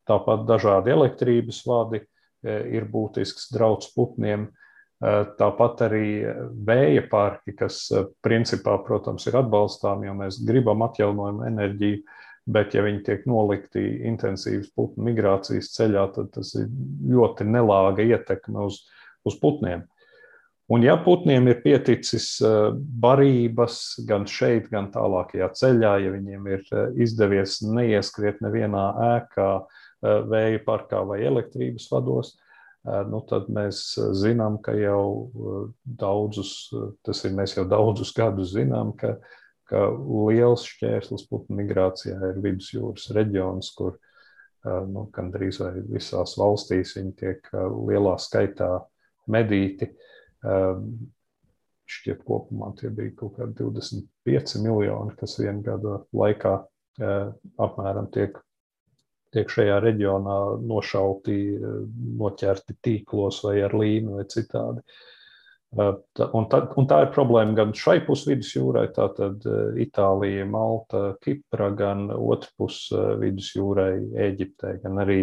[0.09, 4.49] tāpat dažādi elektrības vadi eh, ir būtisks drauds putniem.
[4.99, 6.07] Tāpat arī
[6.67, 7.85] vēja parki, kas
[8.19, 12.01] principā, protams, ir atbalstām, jo mēs gribam atjaunojumu enerģiju,
[12.49, 16.69] Bet, ja viņi tiek nolikti intensīvas putnu migrācijas ceļā, tad tas ir
[17.11, 18.81] ļoti nelāga ietekme uz,
[19.27, 19.83] uz putniem.
[20.69, 22.57] Un, ja putniem ir pieticis eh,
[23.01, 28.83] barības gan šeit, gan tālākajā ceļā, ja viņiem ir eh, izdevies neieskriet nevienā
[29.15, 32.35] ēkā, eh, vēja parkā vai elektrības vados,
[33.11, 33.81] nu, tad mēs
[34.15, 35.27] zinām, ka jau
[35.83, 36.69] daudzus,
[37.03, 39.17] tas ir mēs jau daudzus gadus zinām, ka
[39.69, 39.85] ka
[40.29, 43.97] liels šķērslis putnu migrācijā ir vidusjūras reģions, kur
[44.65, 48.73] nu, gandrīz vai visās valstīs viņi tiek lielā skaitā
[49.31, 49.91] medīti.
[51.89, 56.59] Šķiet, kopumā tie bija kaut kādi 25 miljoni, kas vienu gadu laikā
[56.99, 58.37] apmēram tiek
[59.33, 61.37] tiek šajā reģionā nošauti,
[62.19, 64.83] noķerti tīklos vai ar līnu vai citādi.
[65.69, 69.43] Un tā, un tā ir problēma gan šai pusvidus jūrai, tātad
[69.77, 72.79] Itālija, Malta, Kipra, gan otru pus
[73.21, 73.93] vidus jūrai,
[74.29, 75.19] Eģiptē, gan arī,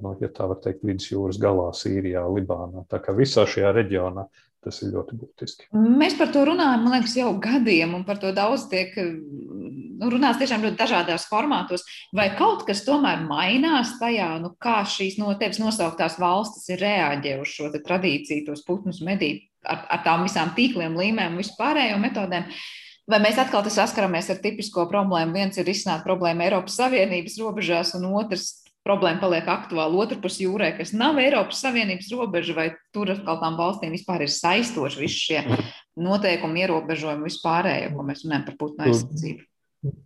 [0.00, 2.86] nu, ja tā var teikt, vidus jūras galā, Sīrijā, Libānā.
[2.88, 4.24] Tā kā visā šajā reģionā
[4.64, 5.68] Tas ir ļoti būtiski.
[5.70, 10.40] Mēs par to runājam, man liekas, jau gadiem, un par to daudz tiek nu, runāts
[10.40, 11.86] tiešām ļoti dažādās formātos.
[12.16, 17.54] Vai kaut kas tomēr mainās tajā, nu, kā šīs no tevis nosauktās valstis ir reaģējušas
[17.54, 22.46] šo tradīciju, tos putnus medīt ar, ar tām visām tīkliem, līmēm un vispārējo metodēm?
[23.08, 25.32] Vai mēs atkal saskaramies ar tipisko problēmu?
[25.32, 28.50] Viens ir izsnākt problēmu Eiropas Savienības robežās, un otrs
[28.88, 33.94] problēma paliek aktuāla otrpus jūrē, kas nav Eiropas Savienības robeža, vai tur atkal tām valstīm
[33.96, 35.42] vispār ir saistoši visi šie
[35.98, 39.44] noteikumi, ierobežojumi, vispārējo, ko mēs runājam par putnu aizsardzību.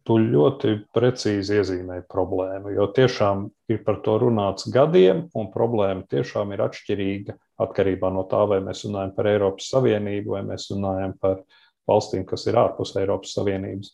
[0.05, 6.53] Tu ļoti precīzi iezīmēji problēmu, jo tiešām ir par to runāts gadiem, un problēma tiešām
[6.53, 11.43] ir atšķirīga atkarībā no tā, vai mēs runājam par Eiropas Savienību vai mēs runājam par
[11.91, 13.93] valstīm, kas ir ārpus Eiropas Savienības.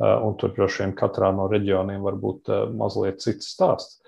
[0.00, 4.00] Un tur droši vien katrā no reģioniem var būt mazliet cits stāsts.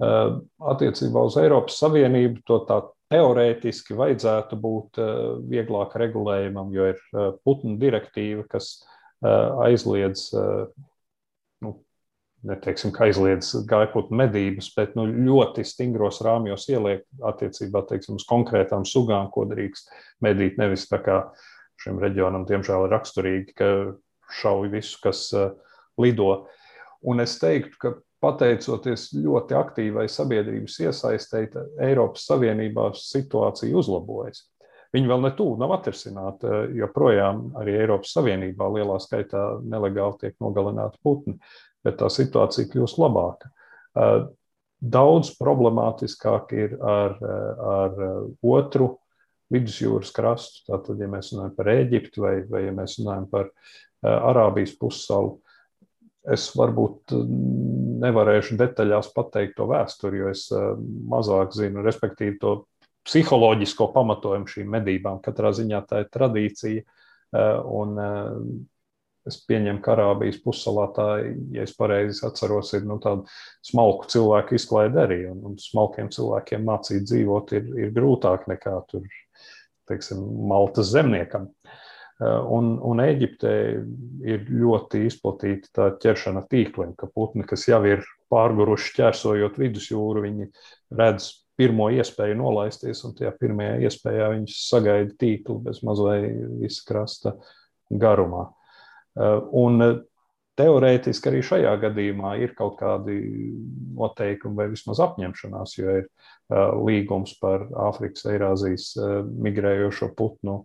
[0.00, 0.28] Eh,
[0.72, 2.78] attiecībā uz Eiropas Savienību to tā
[3.12, 5.10] teorētiski vajadzētu būt eh,
[5.50, 8.78] vieglāk regulējumam, jo ir eh, putnu direktīva, kas
[9.20, 10.30] aizliedz,
[12.46, 18.86] neteiksim, ka aizliedz gaiputnu medības, bet nu, ļoti stingros rāmjos ieliek attiecībā teiksim, uz konkrētām
[18.88, 19.90] sugām, ko drīkst
[20.24, 20.60] medīt.
[20.60, 21.22] Nevis tā kā
[21.80, 23.70] šim reģionam, diemžēl, ir raksturīgi, ka
[24.40, 25.26] šauj visu, kas
[26.00, 26.46] lido.
[27.00, 31.48] Un es teiktu, ka pateicoties ļoti aktīvai sabiedrības iesaistei,
[31.80, 34.44] Eiropas Savienībā situācija uzlabojas.
[34.90, 40.34] Viņi vēl ne tuvu nav atrisināti, jo projām arī Eiropas Savienībā lielā skaitā nelegāli tiek
[40.42, 41.36] nogalināti putni,
[41.86, 43.50] bet tā situācija kļūst labāka.
[44.80, 48.00] Daudz problemātiskāk ir ar, ar
[48.40, 48.94] otru
[49.52, 50.64] vidusjūras krastu.
[50.70, 53.50] Tātad, ja mēs runājam par Eģiptu vai, vai ja mēs runājam par
[54.00, 55.38] Arābijas pussalu,
[56.28, 57.14] Es varbūt
[58.00, 60.42] nevarēšu detaļās pateikt to vēsturi, jo es
[61.08, 62.52] mazāk zinu, respektīvi to
[63.08, 65.22] psiholoģisko pamatojumu šīm medībām.
[65.24, 66.84] Katrā ziņā tā ir tradīcija.
[67.72, 67.96] Un
[69.30, 71.08] es pieņemu, ka Arābijas pussalā tā,
[71.54, 73.24] ja es pareizi atceros, ir nu, tāda
[73.66, 75.20] smalku cilvēku izklaide arī.
[75.30, 79.06] Un, un smalkiem cilvēkiem mācīt dzīvot ir, ir grūtāk nekā tur,
[79.90, 81.48] teiksim, Maltas zemniekam.
[82.20, 83.52] Eh, un, un Eģiptē
[84.28, 90.50] ir ļoti izplatīta tā ķeršana tīkliem, ka putni, kas jau ir pārguruši ķērsojot vidusjūru, viņi
[91.00, 97.34] redz pirmo iespēju nolaisties, un tajā pirmajā iespējā viņš sagaida tīklu bez mazliet visa krasta
[97.90, 98.46] garumā.
[99.18, 99.82] Eh, un
[100.60, 103.16] teorētiski arī šajā gadījumā ir kaut kādi
[103.96, 108.92] noteikumi vai vismaz apņemšanās, jo ir eh, līgums par Āfrikas, Eirāzijas
[109.46, 110.60] migrējošo putnu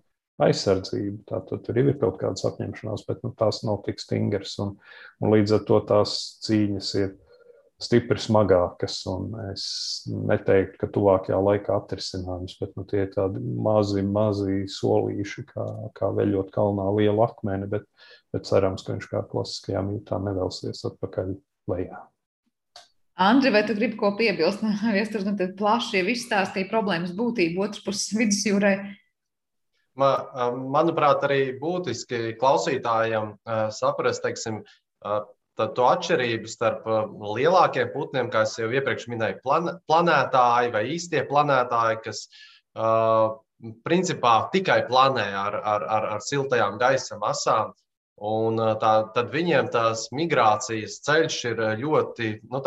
[0.46, 1.22] aizsardzību.
[1.30, 4.58] Tātad tur ir kaut kādas apņemšanās, bet nu, tās nav tik stingras.
[4.64, 4.76] Un,
[5.24, 7.14] un līdz ar to tās cīņas ir
[7.82, 9.02] stipri smagākas.
[9.52, 9.68] Es
[10.08, 16.12] neteiktu, ka tuvākajā laikā atrisinājums, bet nu, tie ir tādi mazi, mazi solīši, kā, kā
[16.16, 17.70] veļot kalnā lielu akmeni.
[17.72, 17.88] Bet,
[18.36, 21.34] bet cerams, ka viņš kā klasiskajā mītā nevelsies atpakaļ
[21.72, 22.04] lejā.
[23.16, 24.64] Andri, vai tu gribi ko piebilst?
[25.02, 28.78] Es tur nu, plaši jau izstāstīju problēmas būtību, otrs puses vidusjūrai
[29.96, 33.36] manuprāt, arī būtiski klausītājiem
[33.72, 34.62] saprast, teiksim,
[35.60, 36.86] to atšķirību starp
[37.38, 42.26] lielākiem putniem, kā jau iepriekš minēju, plan, planētāji vai īstie planētāji, kas
[43.88, 47.74] principā tikai planē ar, ar, ar, ar siltajām gaisa masām.
[48.16, 52.62] Un tā, tad viņiem tās migrācijas ceļš ir ļoti nu,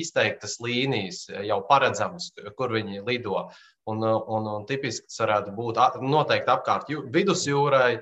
[0.00, 3.36] izteiktas līnijas, jau paredzamas, kur viņi lido.
[3.36, 7.96] Uh, Un, un, un tipiski tas varētu būt noteikti apkārt vidusjūrai,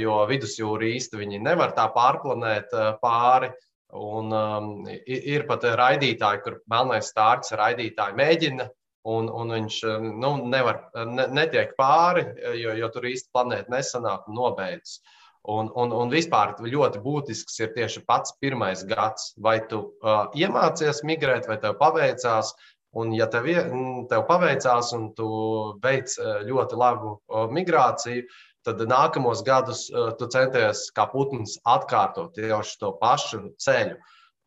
[0.00, 3.52] jo vidusjūra īsti viņi nevar tā pārplanēt pāri.
[3.96, 4.72] Un, um,
[5.06, 8.66] ir pat raidītāji, kur melnais stārķis raidītāji mēģina,
[9.06, 12.26] un, un viņš nu, nevar, ne, netiek pāri,
[12.58, 14.98] jo, jo tur īsti planēta nesanāk un nobeidzas.
[15.46, 19.30] Un, un, un vispār ļoti būtisks ir tieši pats pirmais gads.
[19.38, 22.56] Vai tu uh, iemācies migrēt, vai tev paveicās,
[22.96, 23.44] Un, ja tev,
[24.08, 25.26] tev paveicās un tu
[25.82, 27.16] veic eh, ļoti labu
[27.52, 28.24] migrāciju,
[28.66, 29.86] tad nākamos gadus
[30.18, 33.96] tu centies kā putns atkārtot tieši to pašu ceļu.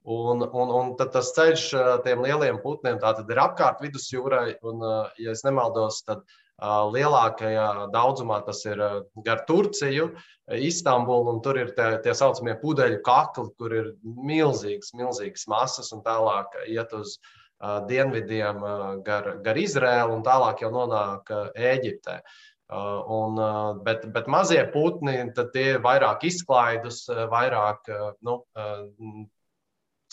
[0.09, 1.63] Un, un, un tad tas ceļš
[2.05, 4.59] tiem lieliem putniem ir apkārt vidusjūrai.
[4.65, 4.86] Un,
[5.20, 6.24] ja nemaldos, tad
[6.59, 8.80] lielākajā daudzumā tas ir
[9.26, 10.09] gar Turciju,
[10.49, 16.03] Istanbulu, un tur ir tie, tie saucamie pudeļu kakli, kur ir milzīgas, milzīgas masas, un
[16.03, 17.20] tālāk iet uz
[17.88, 18.63] dienvidiem
[19.05, 22.22] gar, gar Izrēlu, un tālāk jau nonāk Ēģiptē.
[22.70, 23.39] Un,
[23.82, 25.15] bet, bet mazie putni,
[25.53, 26.99] tie ir vairāk izklaidus,
[27.32, 27.89] vairāk
[28.22, 28.36] nu,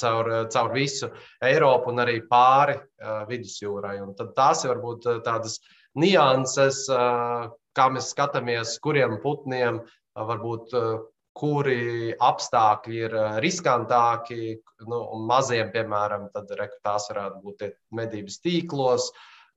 [0.00, 1.10] caur, caur visu
[1.44, 3.98] Eiropu un arī pāri uh, vidusjūrai.
[4.04, 5.58] Un tās ir varbūt tādas
[5.96, 10.74] nianses, uh, kā mēs skatāmies, kuriem putniem uh, varbūt.
[10.76, 10.96] Uh,
[11.36, 14.54] kuri apstākļi ir riskantāki,
[14.88, 19.10] nu, maziem, piemēram, tad reku, tās varētu būt medības tīklos,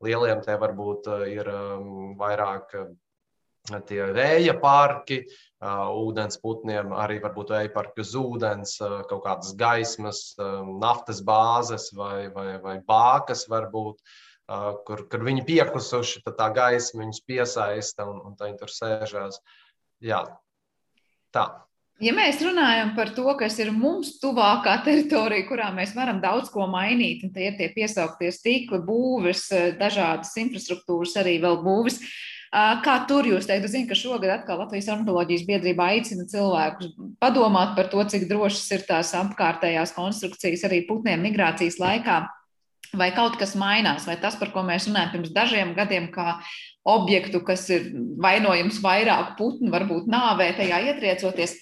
[0.05, 2.75] lieliem tie varbūt ir um, vairāk
[3.85, 5.19] tie vēja parki,
[5.61, 8.77] ūdens putniem, arī varbūt vēja parki uz ūdens,
[9.09, 10.33] kaut kādas gaismas,
[10.81, 14.01] naftas bāzes vai, vai, vai bākas varbūt,
[14.87, 19.41] kur, kur viņi piekusuši, tad tā gaisma viņus piesaista un, un viņi tur sēžās.
[20.01, 20.23] Jā,
[21.35, 21.49] tā.
[21.99, 26.63] Ja mēs runājam par to, kas ir mums tuvākā teritorija, kurā mēs varam daudz ko
[26.71, 31.99] mainīt, un tie ir tie piesauktie stikli, būves, dažādas infrastruktūras, arī vēl būves,
[32.49, 33.67] Kā tur jūs teikt?
[33.67, 38.65] Es zinu, ka šogad atkal Latvijas ornitoloģijas biedrība aicina cilvēkus padomāt par to, cik drošas
[38.73, 42.23] ir tās apkārtējās konstrukcijas arī putniem migrācijas laikā.
[42.97, 46.39] Vai kaut kas mainās, vai tas, par ko mēs runājam pirms dažiem gadiem, kā
[46.89, 51.53] objektu, kas ir vainojams vairāk putnu, varbūt nāvē tajā ietriecoties,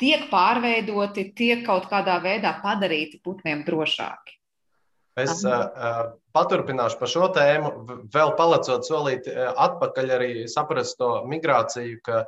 [0.00, 4.36] tiek pārveidoti, tiek kaut kādā veidā padarīti putniem drošāki?
[5.20, 7.72] Es uh, paturpināšu par šo tēmu,
[8.14, 12.22] vēl palicot solīti atpakaļ, arī saprast to migrāciju, ka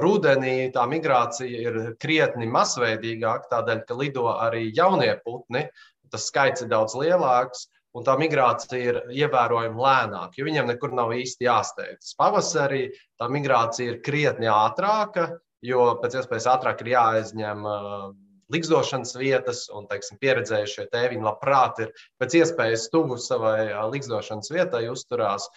[0.00, 5.66] rudenī tā migrācija ir krietni masveidīgāka, tādēļ, ka lido arī jaunie putni,
[6.10, 7.68] tas skaits ir daudz lielāks.
[7.90, 12.12] Un tā migrācija ir ievērojami lēnāka, jo viņiem nekur nav īsti jāsteidzas.
[12.14, 12.84] Pavasarī
[13.18, 15.24] tā migrācija ir krietni ātrāka,
[15.64, 18.10] jo pēc iespējas ātrāk ir jāaizņem uh,
[18.50, 25.48] likstošanas vietas, un teiksim, pieredzējušie tēviņi labprāt ir pēc iespējas tuvu savai likstošanas vietai uzturās.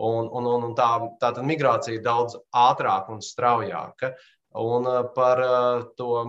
[0.00, 0.90] Un, un, un tā,
[1.20, 4.14] tā tad migrācija ir daudz ātrāka un straujāka.
[4.56, 5.40] Un par
[5.94, 6.22] to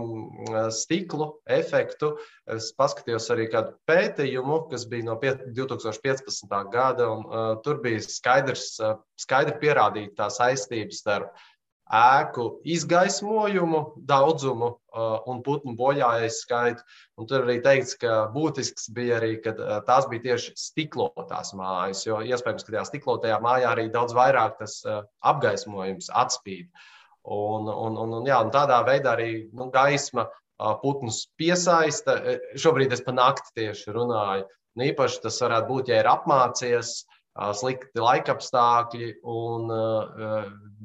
[0.76, 2.12] stiklu efektu
[2.54, 6.52] es paskatījos arī kādu pētījumu, kas bija no 2015.
[6.74, 7.08] gada.
[7.08, 11.48] Uh, tur bija skaidrs, uh, skaidri pierādīta saistība starp uh,
[11.92, 16.86] ēku izgaismojumu, daudzumu uh, un putnu bojājas skaitu.
[17.20, 22.06] Un tur arī teikts, ka būtisks bija arī, ka uh, tās bija tieši stiklotās mājas,
[22.08, 26.72] jo iespējams, ka tajā stiklotajā mājā arī daudz vairāk tas uh, apgaismojums atspīd.
[27.22, 30.26] Un, un, un, un, jā, un tādā veidā arī nu, gaisma
[30.82, 32.16] putnus piesaista.
[32.58, 34.48] Šobrīd es pa nakti tieši runāju.
[34.78, 39.70] Un īpaši tas varētu būt, ja ir apmācies, uh, slikti laikapstākļi, un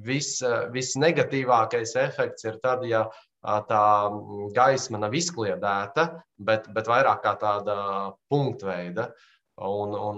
[0.07, 0.42] viss
[0.74, 3.07] vis negatīvākais efekts ir tad, ja
[3.42, 3.86] tā
[4.55, 6.07] gaisma nav izkliedēta,
[6.38, 7.78] bet, bet vairāk kā tāda
[8.30, 9.11] punktveida.
[9.57, 10.16] Un, un,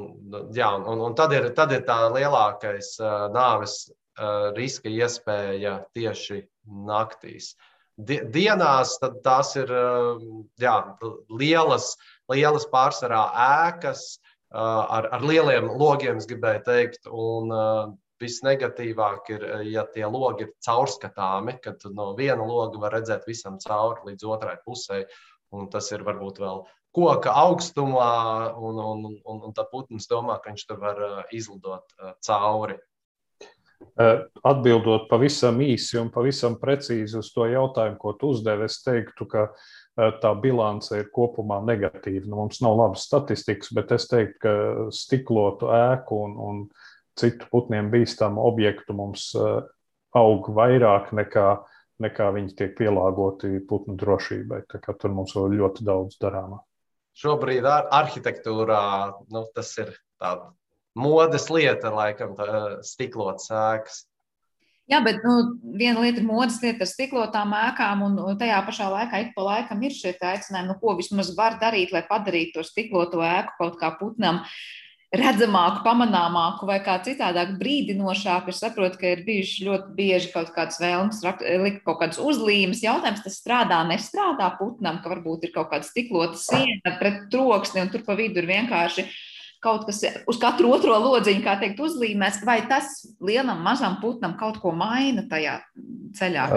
[0.54, 2.96] jā, un, un tad, ir, tad ir tā lielākais
[3.30, 3.84] nāves
[4.56, 6.42] riska iespēja tieši
[6.88, 7.52] naktīs.
[7.98, 9.70] Dienās tās ir
[10.62, 10.74] jā,
[11.30, 11.92] lielas,
[12.30, 14.18] lielas pārsvarā ēkas,
[14.52, 17.08] ar, ar lieliem logiem, es gribēju teikt.
[17.12, 23.28] Un, Viss negatīvāk ir, ja tie logi ir caurskatāmi, kad no viena loga var redzēt
[23.30, 25.04] visam cauri līdz otrai pusē.
[25.70, 26.64] Tas ir varbūt vēl
[26.98, 28.10] koka augstumā,
[28.58, 31.94] un, un, un, un tā putns domā, ka viņš tur var izlidot
[32.26, 32.80] cauri.
[33.98, 39.48] Atbildot pavisam īsi un pavisam precīzi uz to jautājumu, ko tu uzdevi, es teiktu, ka
[39.98, 42.28] Eh, tā bilance ir kopumā negatīva.
[42.28, 44.52] Nu, mums nav labas statistikas, bet es teiktu, ka
[44.94, 46.60] stiklotu ēku un, un
[47.18, 49.56] citu putniem bīstamu objektu mums eh,
[50.20, 51.48] aug vairāk nekā,
[52.04, 54.62] nekā viņi tiek pielāgoti putnu drošībai.
[54.70, 56.62] Tur mums vēl ļoti daudz darāmā.
[57.18, 58.82] Šobrīd ar arhitektūrā
[59.34, 60.46] nu, tas ir tāds
[60.98, 62.34] modes lieta, laikam,
[62.86, 64.04] stiklots ēkas.
[64.88, 65.34] Jā, bet nu,
[65.76, 69.82] viena lieta ir modes lieta ar stiklotām ēkām, un tajā pašā laikā ik pa laikam
[69.84, 73.92] ir šie aicinājumi, nu, ko vismaz var darīt, lai padarītu to stikloto ēku kaut kā
[74.00, 74.40] putnam
[75.12, 78.52] redzamāku, pamanāmāku vai kā citādāk brīdinošāku.
[78.52, 81.20] Es saprotu, ka ir bijuši ļoti bieži kaut kādas vēlmes
[81.64, 82.84] likt kaut kādas uzlīmes.
[82.84, 87.92] Jautājums, tas strādā, nestrādā putnam, ka varbūt ir kaut kāda stiklota siena pret troksni un
[87.92, 89.04] tur pa vidu ir vienkārši
[89.64, 94.60] kaut kas uz katru otro lodziņu, kā teikt, uzlīmēs, vai tas lielam, mazam putnam kaut
[94.62, 95.58] ko maina tajā
[96.18, 96.48] ceļā?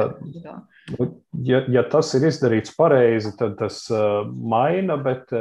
[0.98, 1.14] Uh,
[1.46, 3.84] ja, ja tas ir izdarīts pareizi, tad tas
[4.32, 5.34] maina, bet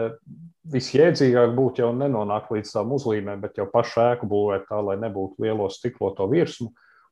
[0.71, 5.45] visjēdzīgāk būtu jau nenonākt līdz tām uzlīmēm, bet jau pašu ēku būvēt tā, lai nebūtu
[5.45, 6.71] lielo stikloto virsmu.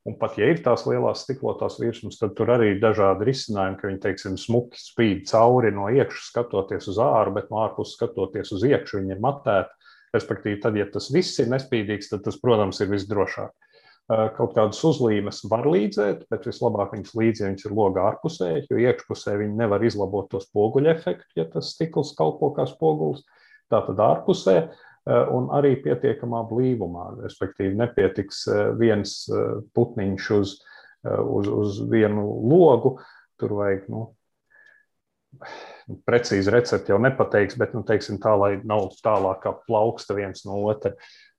[0.08, 3.88] Un pat ja ir tās lielās stiklotās virsmas, tad tur arī ir dažādi risinājumi, ka
[3.90, 8.64] viņi, teiksim, smuki spīd cauri no iekšas, skatoties uz āru, bet no ārpuses skatoties uz
[8.70, 9.74] iekšu, viņi ir matēti.
[10.14, 13.52] Respektīvi, tad, ja tas viss ir nespīdīgs, tad tas, protams, ir visdrošāk.
[14.08, 18.78] Kaut kādas uzlīmes var līdzēt, bet vislabāk viņas līdzi, ja viņas ir logā ārpusē, jo
[18.80, 23.26] iekšpusē viņi nevar izlabot to spoguļu efektu, ja tas stikls kalpo kā spogulis.
[23.68, 24.56] Tātad ārpusē
[25.36, 28.46] un arī pietiekamā blīvumā, respektīvi nepietiks
[28.80, 29.14] viens
[29.76, 30.56] putniņš uz,
[31.04, 32.96] uz, uz vienu logu,
[33.36, 34.06] tur vajag, nu,
[36.08, 40.60] precīzi recepti jau nepateiks, bet, nu, teiksim tā, lai nav tālāk kā plauksta viens no
[40.68, 40.94] otra.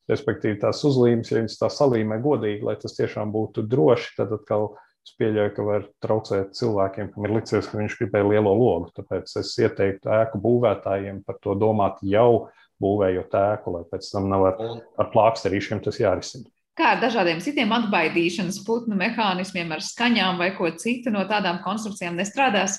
[0.09, 4.71] Respektīvi, tās uzlīmes, ja viņas tā salīmē godīgi, lai tas tiešām būtu droši, tad atkal
[5.05, 8.89] es pieļauju, ka var traucēt cilvēkiem, kam ir licies, ka viņš gribēja lielo logu.
[8.97, 12.49] Tāpēc es ieteiktu ēku būvētājiem par to domāt jau
[12.81, 14.63] būvējot ēku, lai pēc tam nav ar,
[14.97, 16.49] ar plāksterīšiem tas jārisina.
[16.79, 22.15] Kā ar dažādiem citiem atbaidīšanas putnu mehānismiem, ar skaņām vai ko citu no tādām konstrukcijām
[22.15, 22.77] nestrādās?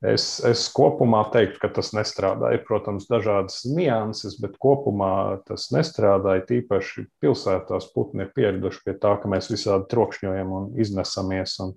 [0.00, 2.54] Es, es kopumā teiktu, ka tas nestrādā.
[2.56, 6.38] Ir, protams, dažādas nianses, bet kopumā tas nestrādā.
[6.48, 11.58] Tīpaši pilsētās putni ir pieraduši pie tā, ka mēs visādi trokšņojam un iznesamies.
[11.66, 11.74] Un,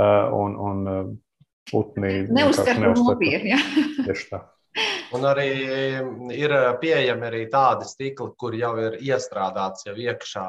[0.00, 1.12] uh, un, un
[1.70, 3.60] putni neuztver nopietni.
[4.06, 4.40] Tieši tā.
[5.12, 5.48] Un arī
[6.32, 10.46] ir pieejami arī tādi stikli, kur jau ir iestrādāts jau iekšā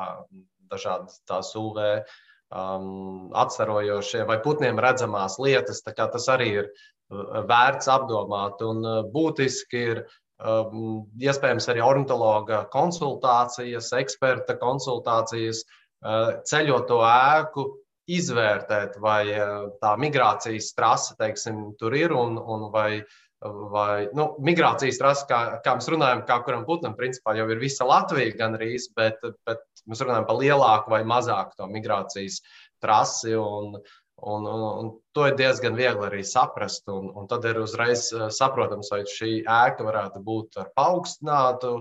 [0.72, 5.82] dažādas tās UV um, atsarojošie vai putniem redzamās lietas.
[5.84, 6.72] Tas arī ir
[7.12, 8.62] vērts apdomāt.
[8.66, 17.68] Un uh, būtiski ir um, iespējams arī ornitologa konsultācijas, eksperta konsultācijas, uh, ceļot to ēku,
[18.12, 23.04] izvērtēt, vai uh, tā migrācijas trase teiksim, tur ir un, un vai.
[23.42, 27.88] Vai, nu, migrācijas trase, kā, kā mēs runājam, kā kuram putnam, principā jau ir visa
[27.90, 29.18] Latvija gan arī, bet,
[29.50, 32.38] bet mēs runājam par lielāku vai mazāku to migrācijas
[32.86, 33.34] trasi.
[33.34, 33.80] Un,
[34.22, 36.86] Un, un, un to ir diezgan viegli arī saprast.
[36.94, 41.74] Un, un tad ir uzreiz eh, saprotams, vai šī ēka varētu būt ar paaugstinātu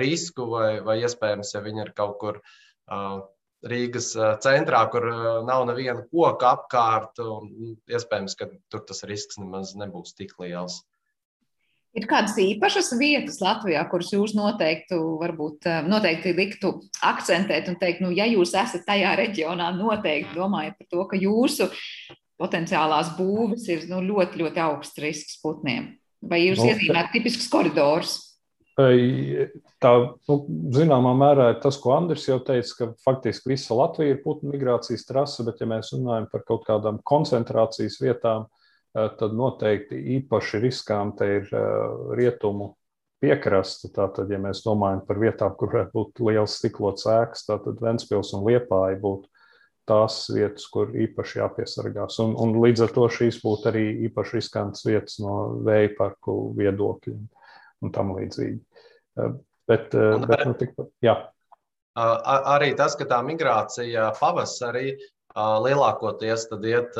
[0.00, 3.18] risku, vai, vai iespējams, ja viņa ir kaut kur uh,
[3.68, 5.08] Rīgas eh, centrā, kur
[5.48, 10.80] nav neviena koka apkārt, un iespējams, ka tur tas risks nemaz nebūs tik liels.
[11.92, 16.72] Ir kādas īpašas vietas Latvijā, kuras jūs noteikti, varbūt, eh, noteikti liktu
[17.04, 21.68] akcentēt un teikt, nu, ja jūs esat tajā reģionā, noteikti domājat par to, ka jūsu
[22.40, 25.98] potenciālās būves ir nu, ļoti, ļoti augsts risks putniem.
[26.22, 28.16] Vai jūs no, nu, iezīmējat tipiskus koridorus?
[28.72, 29.92] Tā,
[30.30, 30.38] nu,
[30.72, 35.04] zināmā mērā ir tas, ko Andris jau teica, ka faktiski visa Latvija ir putnu migrācijas
[35.04, 38.61] trase, bet ja mēs runājam par kaut kādām koncentrācijas vietām, Eh,
[38.92, 42.72] tad noteikti īpaši riskanti ir eh, rietumu
[43.22, 43.88] piekraste.
[43.94, 48.44] Tātad, ja mēs domājam par vietām, kur varētu būt liels stiklots ēkas, tad Ventspils un
[48.48, 49.30] Liepāja būtu
[49.88, 52.20] tās vietas, kur īpaši jāpiesargās.
[52.22, 57.16] Un, un līdz ar to šīs būtu arī īpaši riskantas vietas no vēja parku viedokļa
[57.82, 58.60] un tam līdzīgi.
[59.18, 59.36] Eh,
[59.70, 61.16] bet, un, bet nu, tik, jā.
[61.96, 64.94] Arī tas, ka tā migrācija pavasarī
[65.36, 66.96] lielākoties iet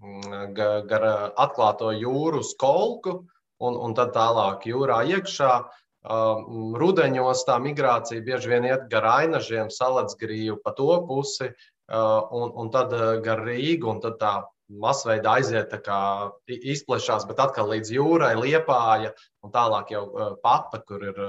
[0.00, 0.54] Mm,
[0.88, 1.04] gar
[1.36, 3.18] atklāto jūru skolku
[3.60, 5.52] un, un tad tālāk jūrā iekšā.
[6.00, 12.54] Um, rudeņos tā migrācija bieži vien iet gar ainažiem, salacgrīvu pa to pusi, uh, un,
[12.56, 14.30] un tad uh, gar Rīgu, un tad tā
[14.80, 16.00] masveida aiziet, kā
[16.48, 19.12] izplešās, bet atkal līdz jūrai, liepāja,
[19.44, 21.20] un tālāk jau uh, papa, kur ir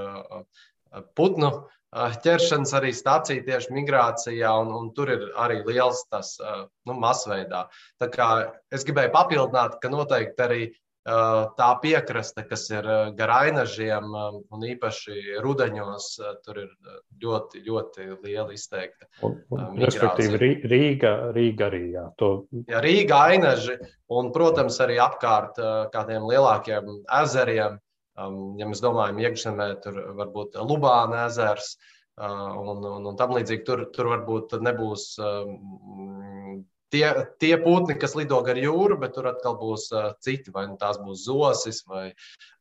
[1.12, 1.60] putnu Eh,
[1.92, 7.66] ķeršanas arī stācija tieši migrācijā, un, un tur ir arī liels tas eh, nu, masveidā.
[8.00, 8.28] Tā kā
[8.72, 12.88] es gribēju papildināt, ka noteikti arī eh, tā piekraste, kas ir
[13.18, 14.08] gar ainažiem,
[14.48, 16.08] un īpaši rudeņos,
[16.46, 16.72] tur ir
[17.22, 19.10] ļoti, ļoti liela izteikta.
[19.28, 21.84] Un, un, respektīvi, Rīga, Rīga arī.
[21.98, 22.32] Jā, to...
[22.72, 23.76] jā, Rīga ainaži,
[24.08, 25.60] un, protams, arī apkārt
[25.92, 27.80] kādiem lielākiem ezeriem.
[28.16, 31.76] Ja mēs domājam, iekšzemē tur varbūt Lubāna ezers
[32.20, 35.06] un, un, un tam līdzīgi, tur, tur varbūt nebūs
[36.92, 37.06] tie,
[37.40, 41.00] tie putni, kas lido gar jūru, bet tur atkal būs uh, citi, vai nu tās
[41.02, 42.10] būs zosis vai,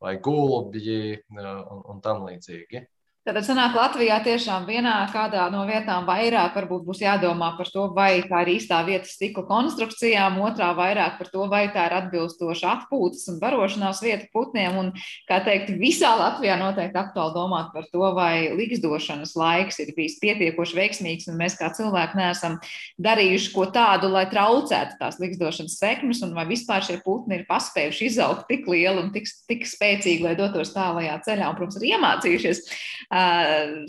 [0.03, 2.85] vai gulbji uh, un, un tam līdzīgi.
[3.21, 8.23] Tad sanāk, Latvijā tiešām vienā kādā no vietām vairāk varbūt būs jādomā par to, vai
[8.25, 13.27] tā ir īstā vieta stikla konstrukcijām, otrā vairāk par to, vai tā ir atbilstoša atpūtas
[13.29, 14.79] un barošanās vieta putniem.
[14.81, 14.89] Un,
[15.29, 20.79] kā teikt, visā Latvijā noteikti aktuāli domāt par to, vai likstošanas laiks ir bijis pietiekoši
[20.79, 22.57] veiksmīgs, un mēs kā cilvēki neesam
[22.97, 28.09] darījuši ko tādu, lai traucētu tās likstošanas sekmes, un vai vispār šie putni ir paspējuši
[28.09, 32.65] izaugt tik lieli un tik, tik spēcīgi, lai dotos tālajā ceļā, un, protams, ir iemācījušies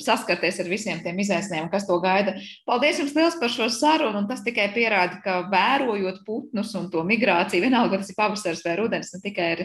[0.02, 2.34] saskarties ar visiem tiem izaicinājumiem, kas to gaida.
[2.66, 7.04] Paldies jums liels par šo sarunu, un tas tikai pierāda, ka vērojot putnus un to
[7.06, 9.64] migrāciju, vienalga, tas ir pavasars vai rudens, ne tikai ir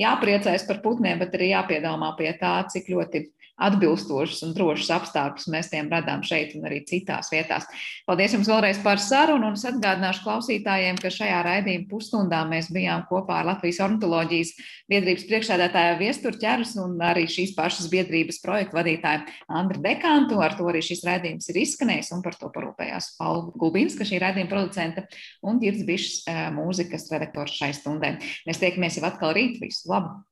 [0.00, 5.70] jāpriecājas par putniem, bet arī jāpiedomā pie tā, cik ļoti atbilstošus un drošus apstākļus mēs
[5.70, 7.68] tiem radām šeit un arī citās vietās.
[8.08, 13.04] Paldies jums vēlreiz par sarunu, un es atgādināšu klausītājiem, ka šajā raidījuma pusstundā mēs bijām
[13.10, 14.52] kopā ar Latvijas ornitoloģijas
[14.90, 20.42] biedrības priekšsēdētāju Viesturu ķerus un arī šīs pašas biedrības projektu vadītāju Andru Dekantu.
[20.42, 24.50] Ar to arī šis raidījums ir izskanējis, un par to parūpējās Paula Gulbinska, šī raidījuma
[24.50, 25.06] producente,
[25.46, 26.22] un Girds Bišs,
[26.58, 28.16] mūzikas redaktors šai stundai.
[28.48, 29.60] Mēs tiekamies jau atkal rīt.
[29.62, 30.24] Visu labu!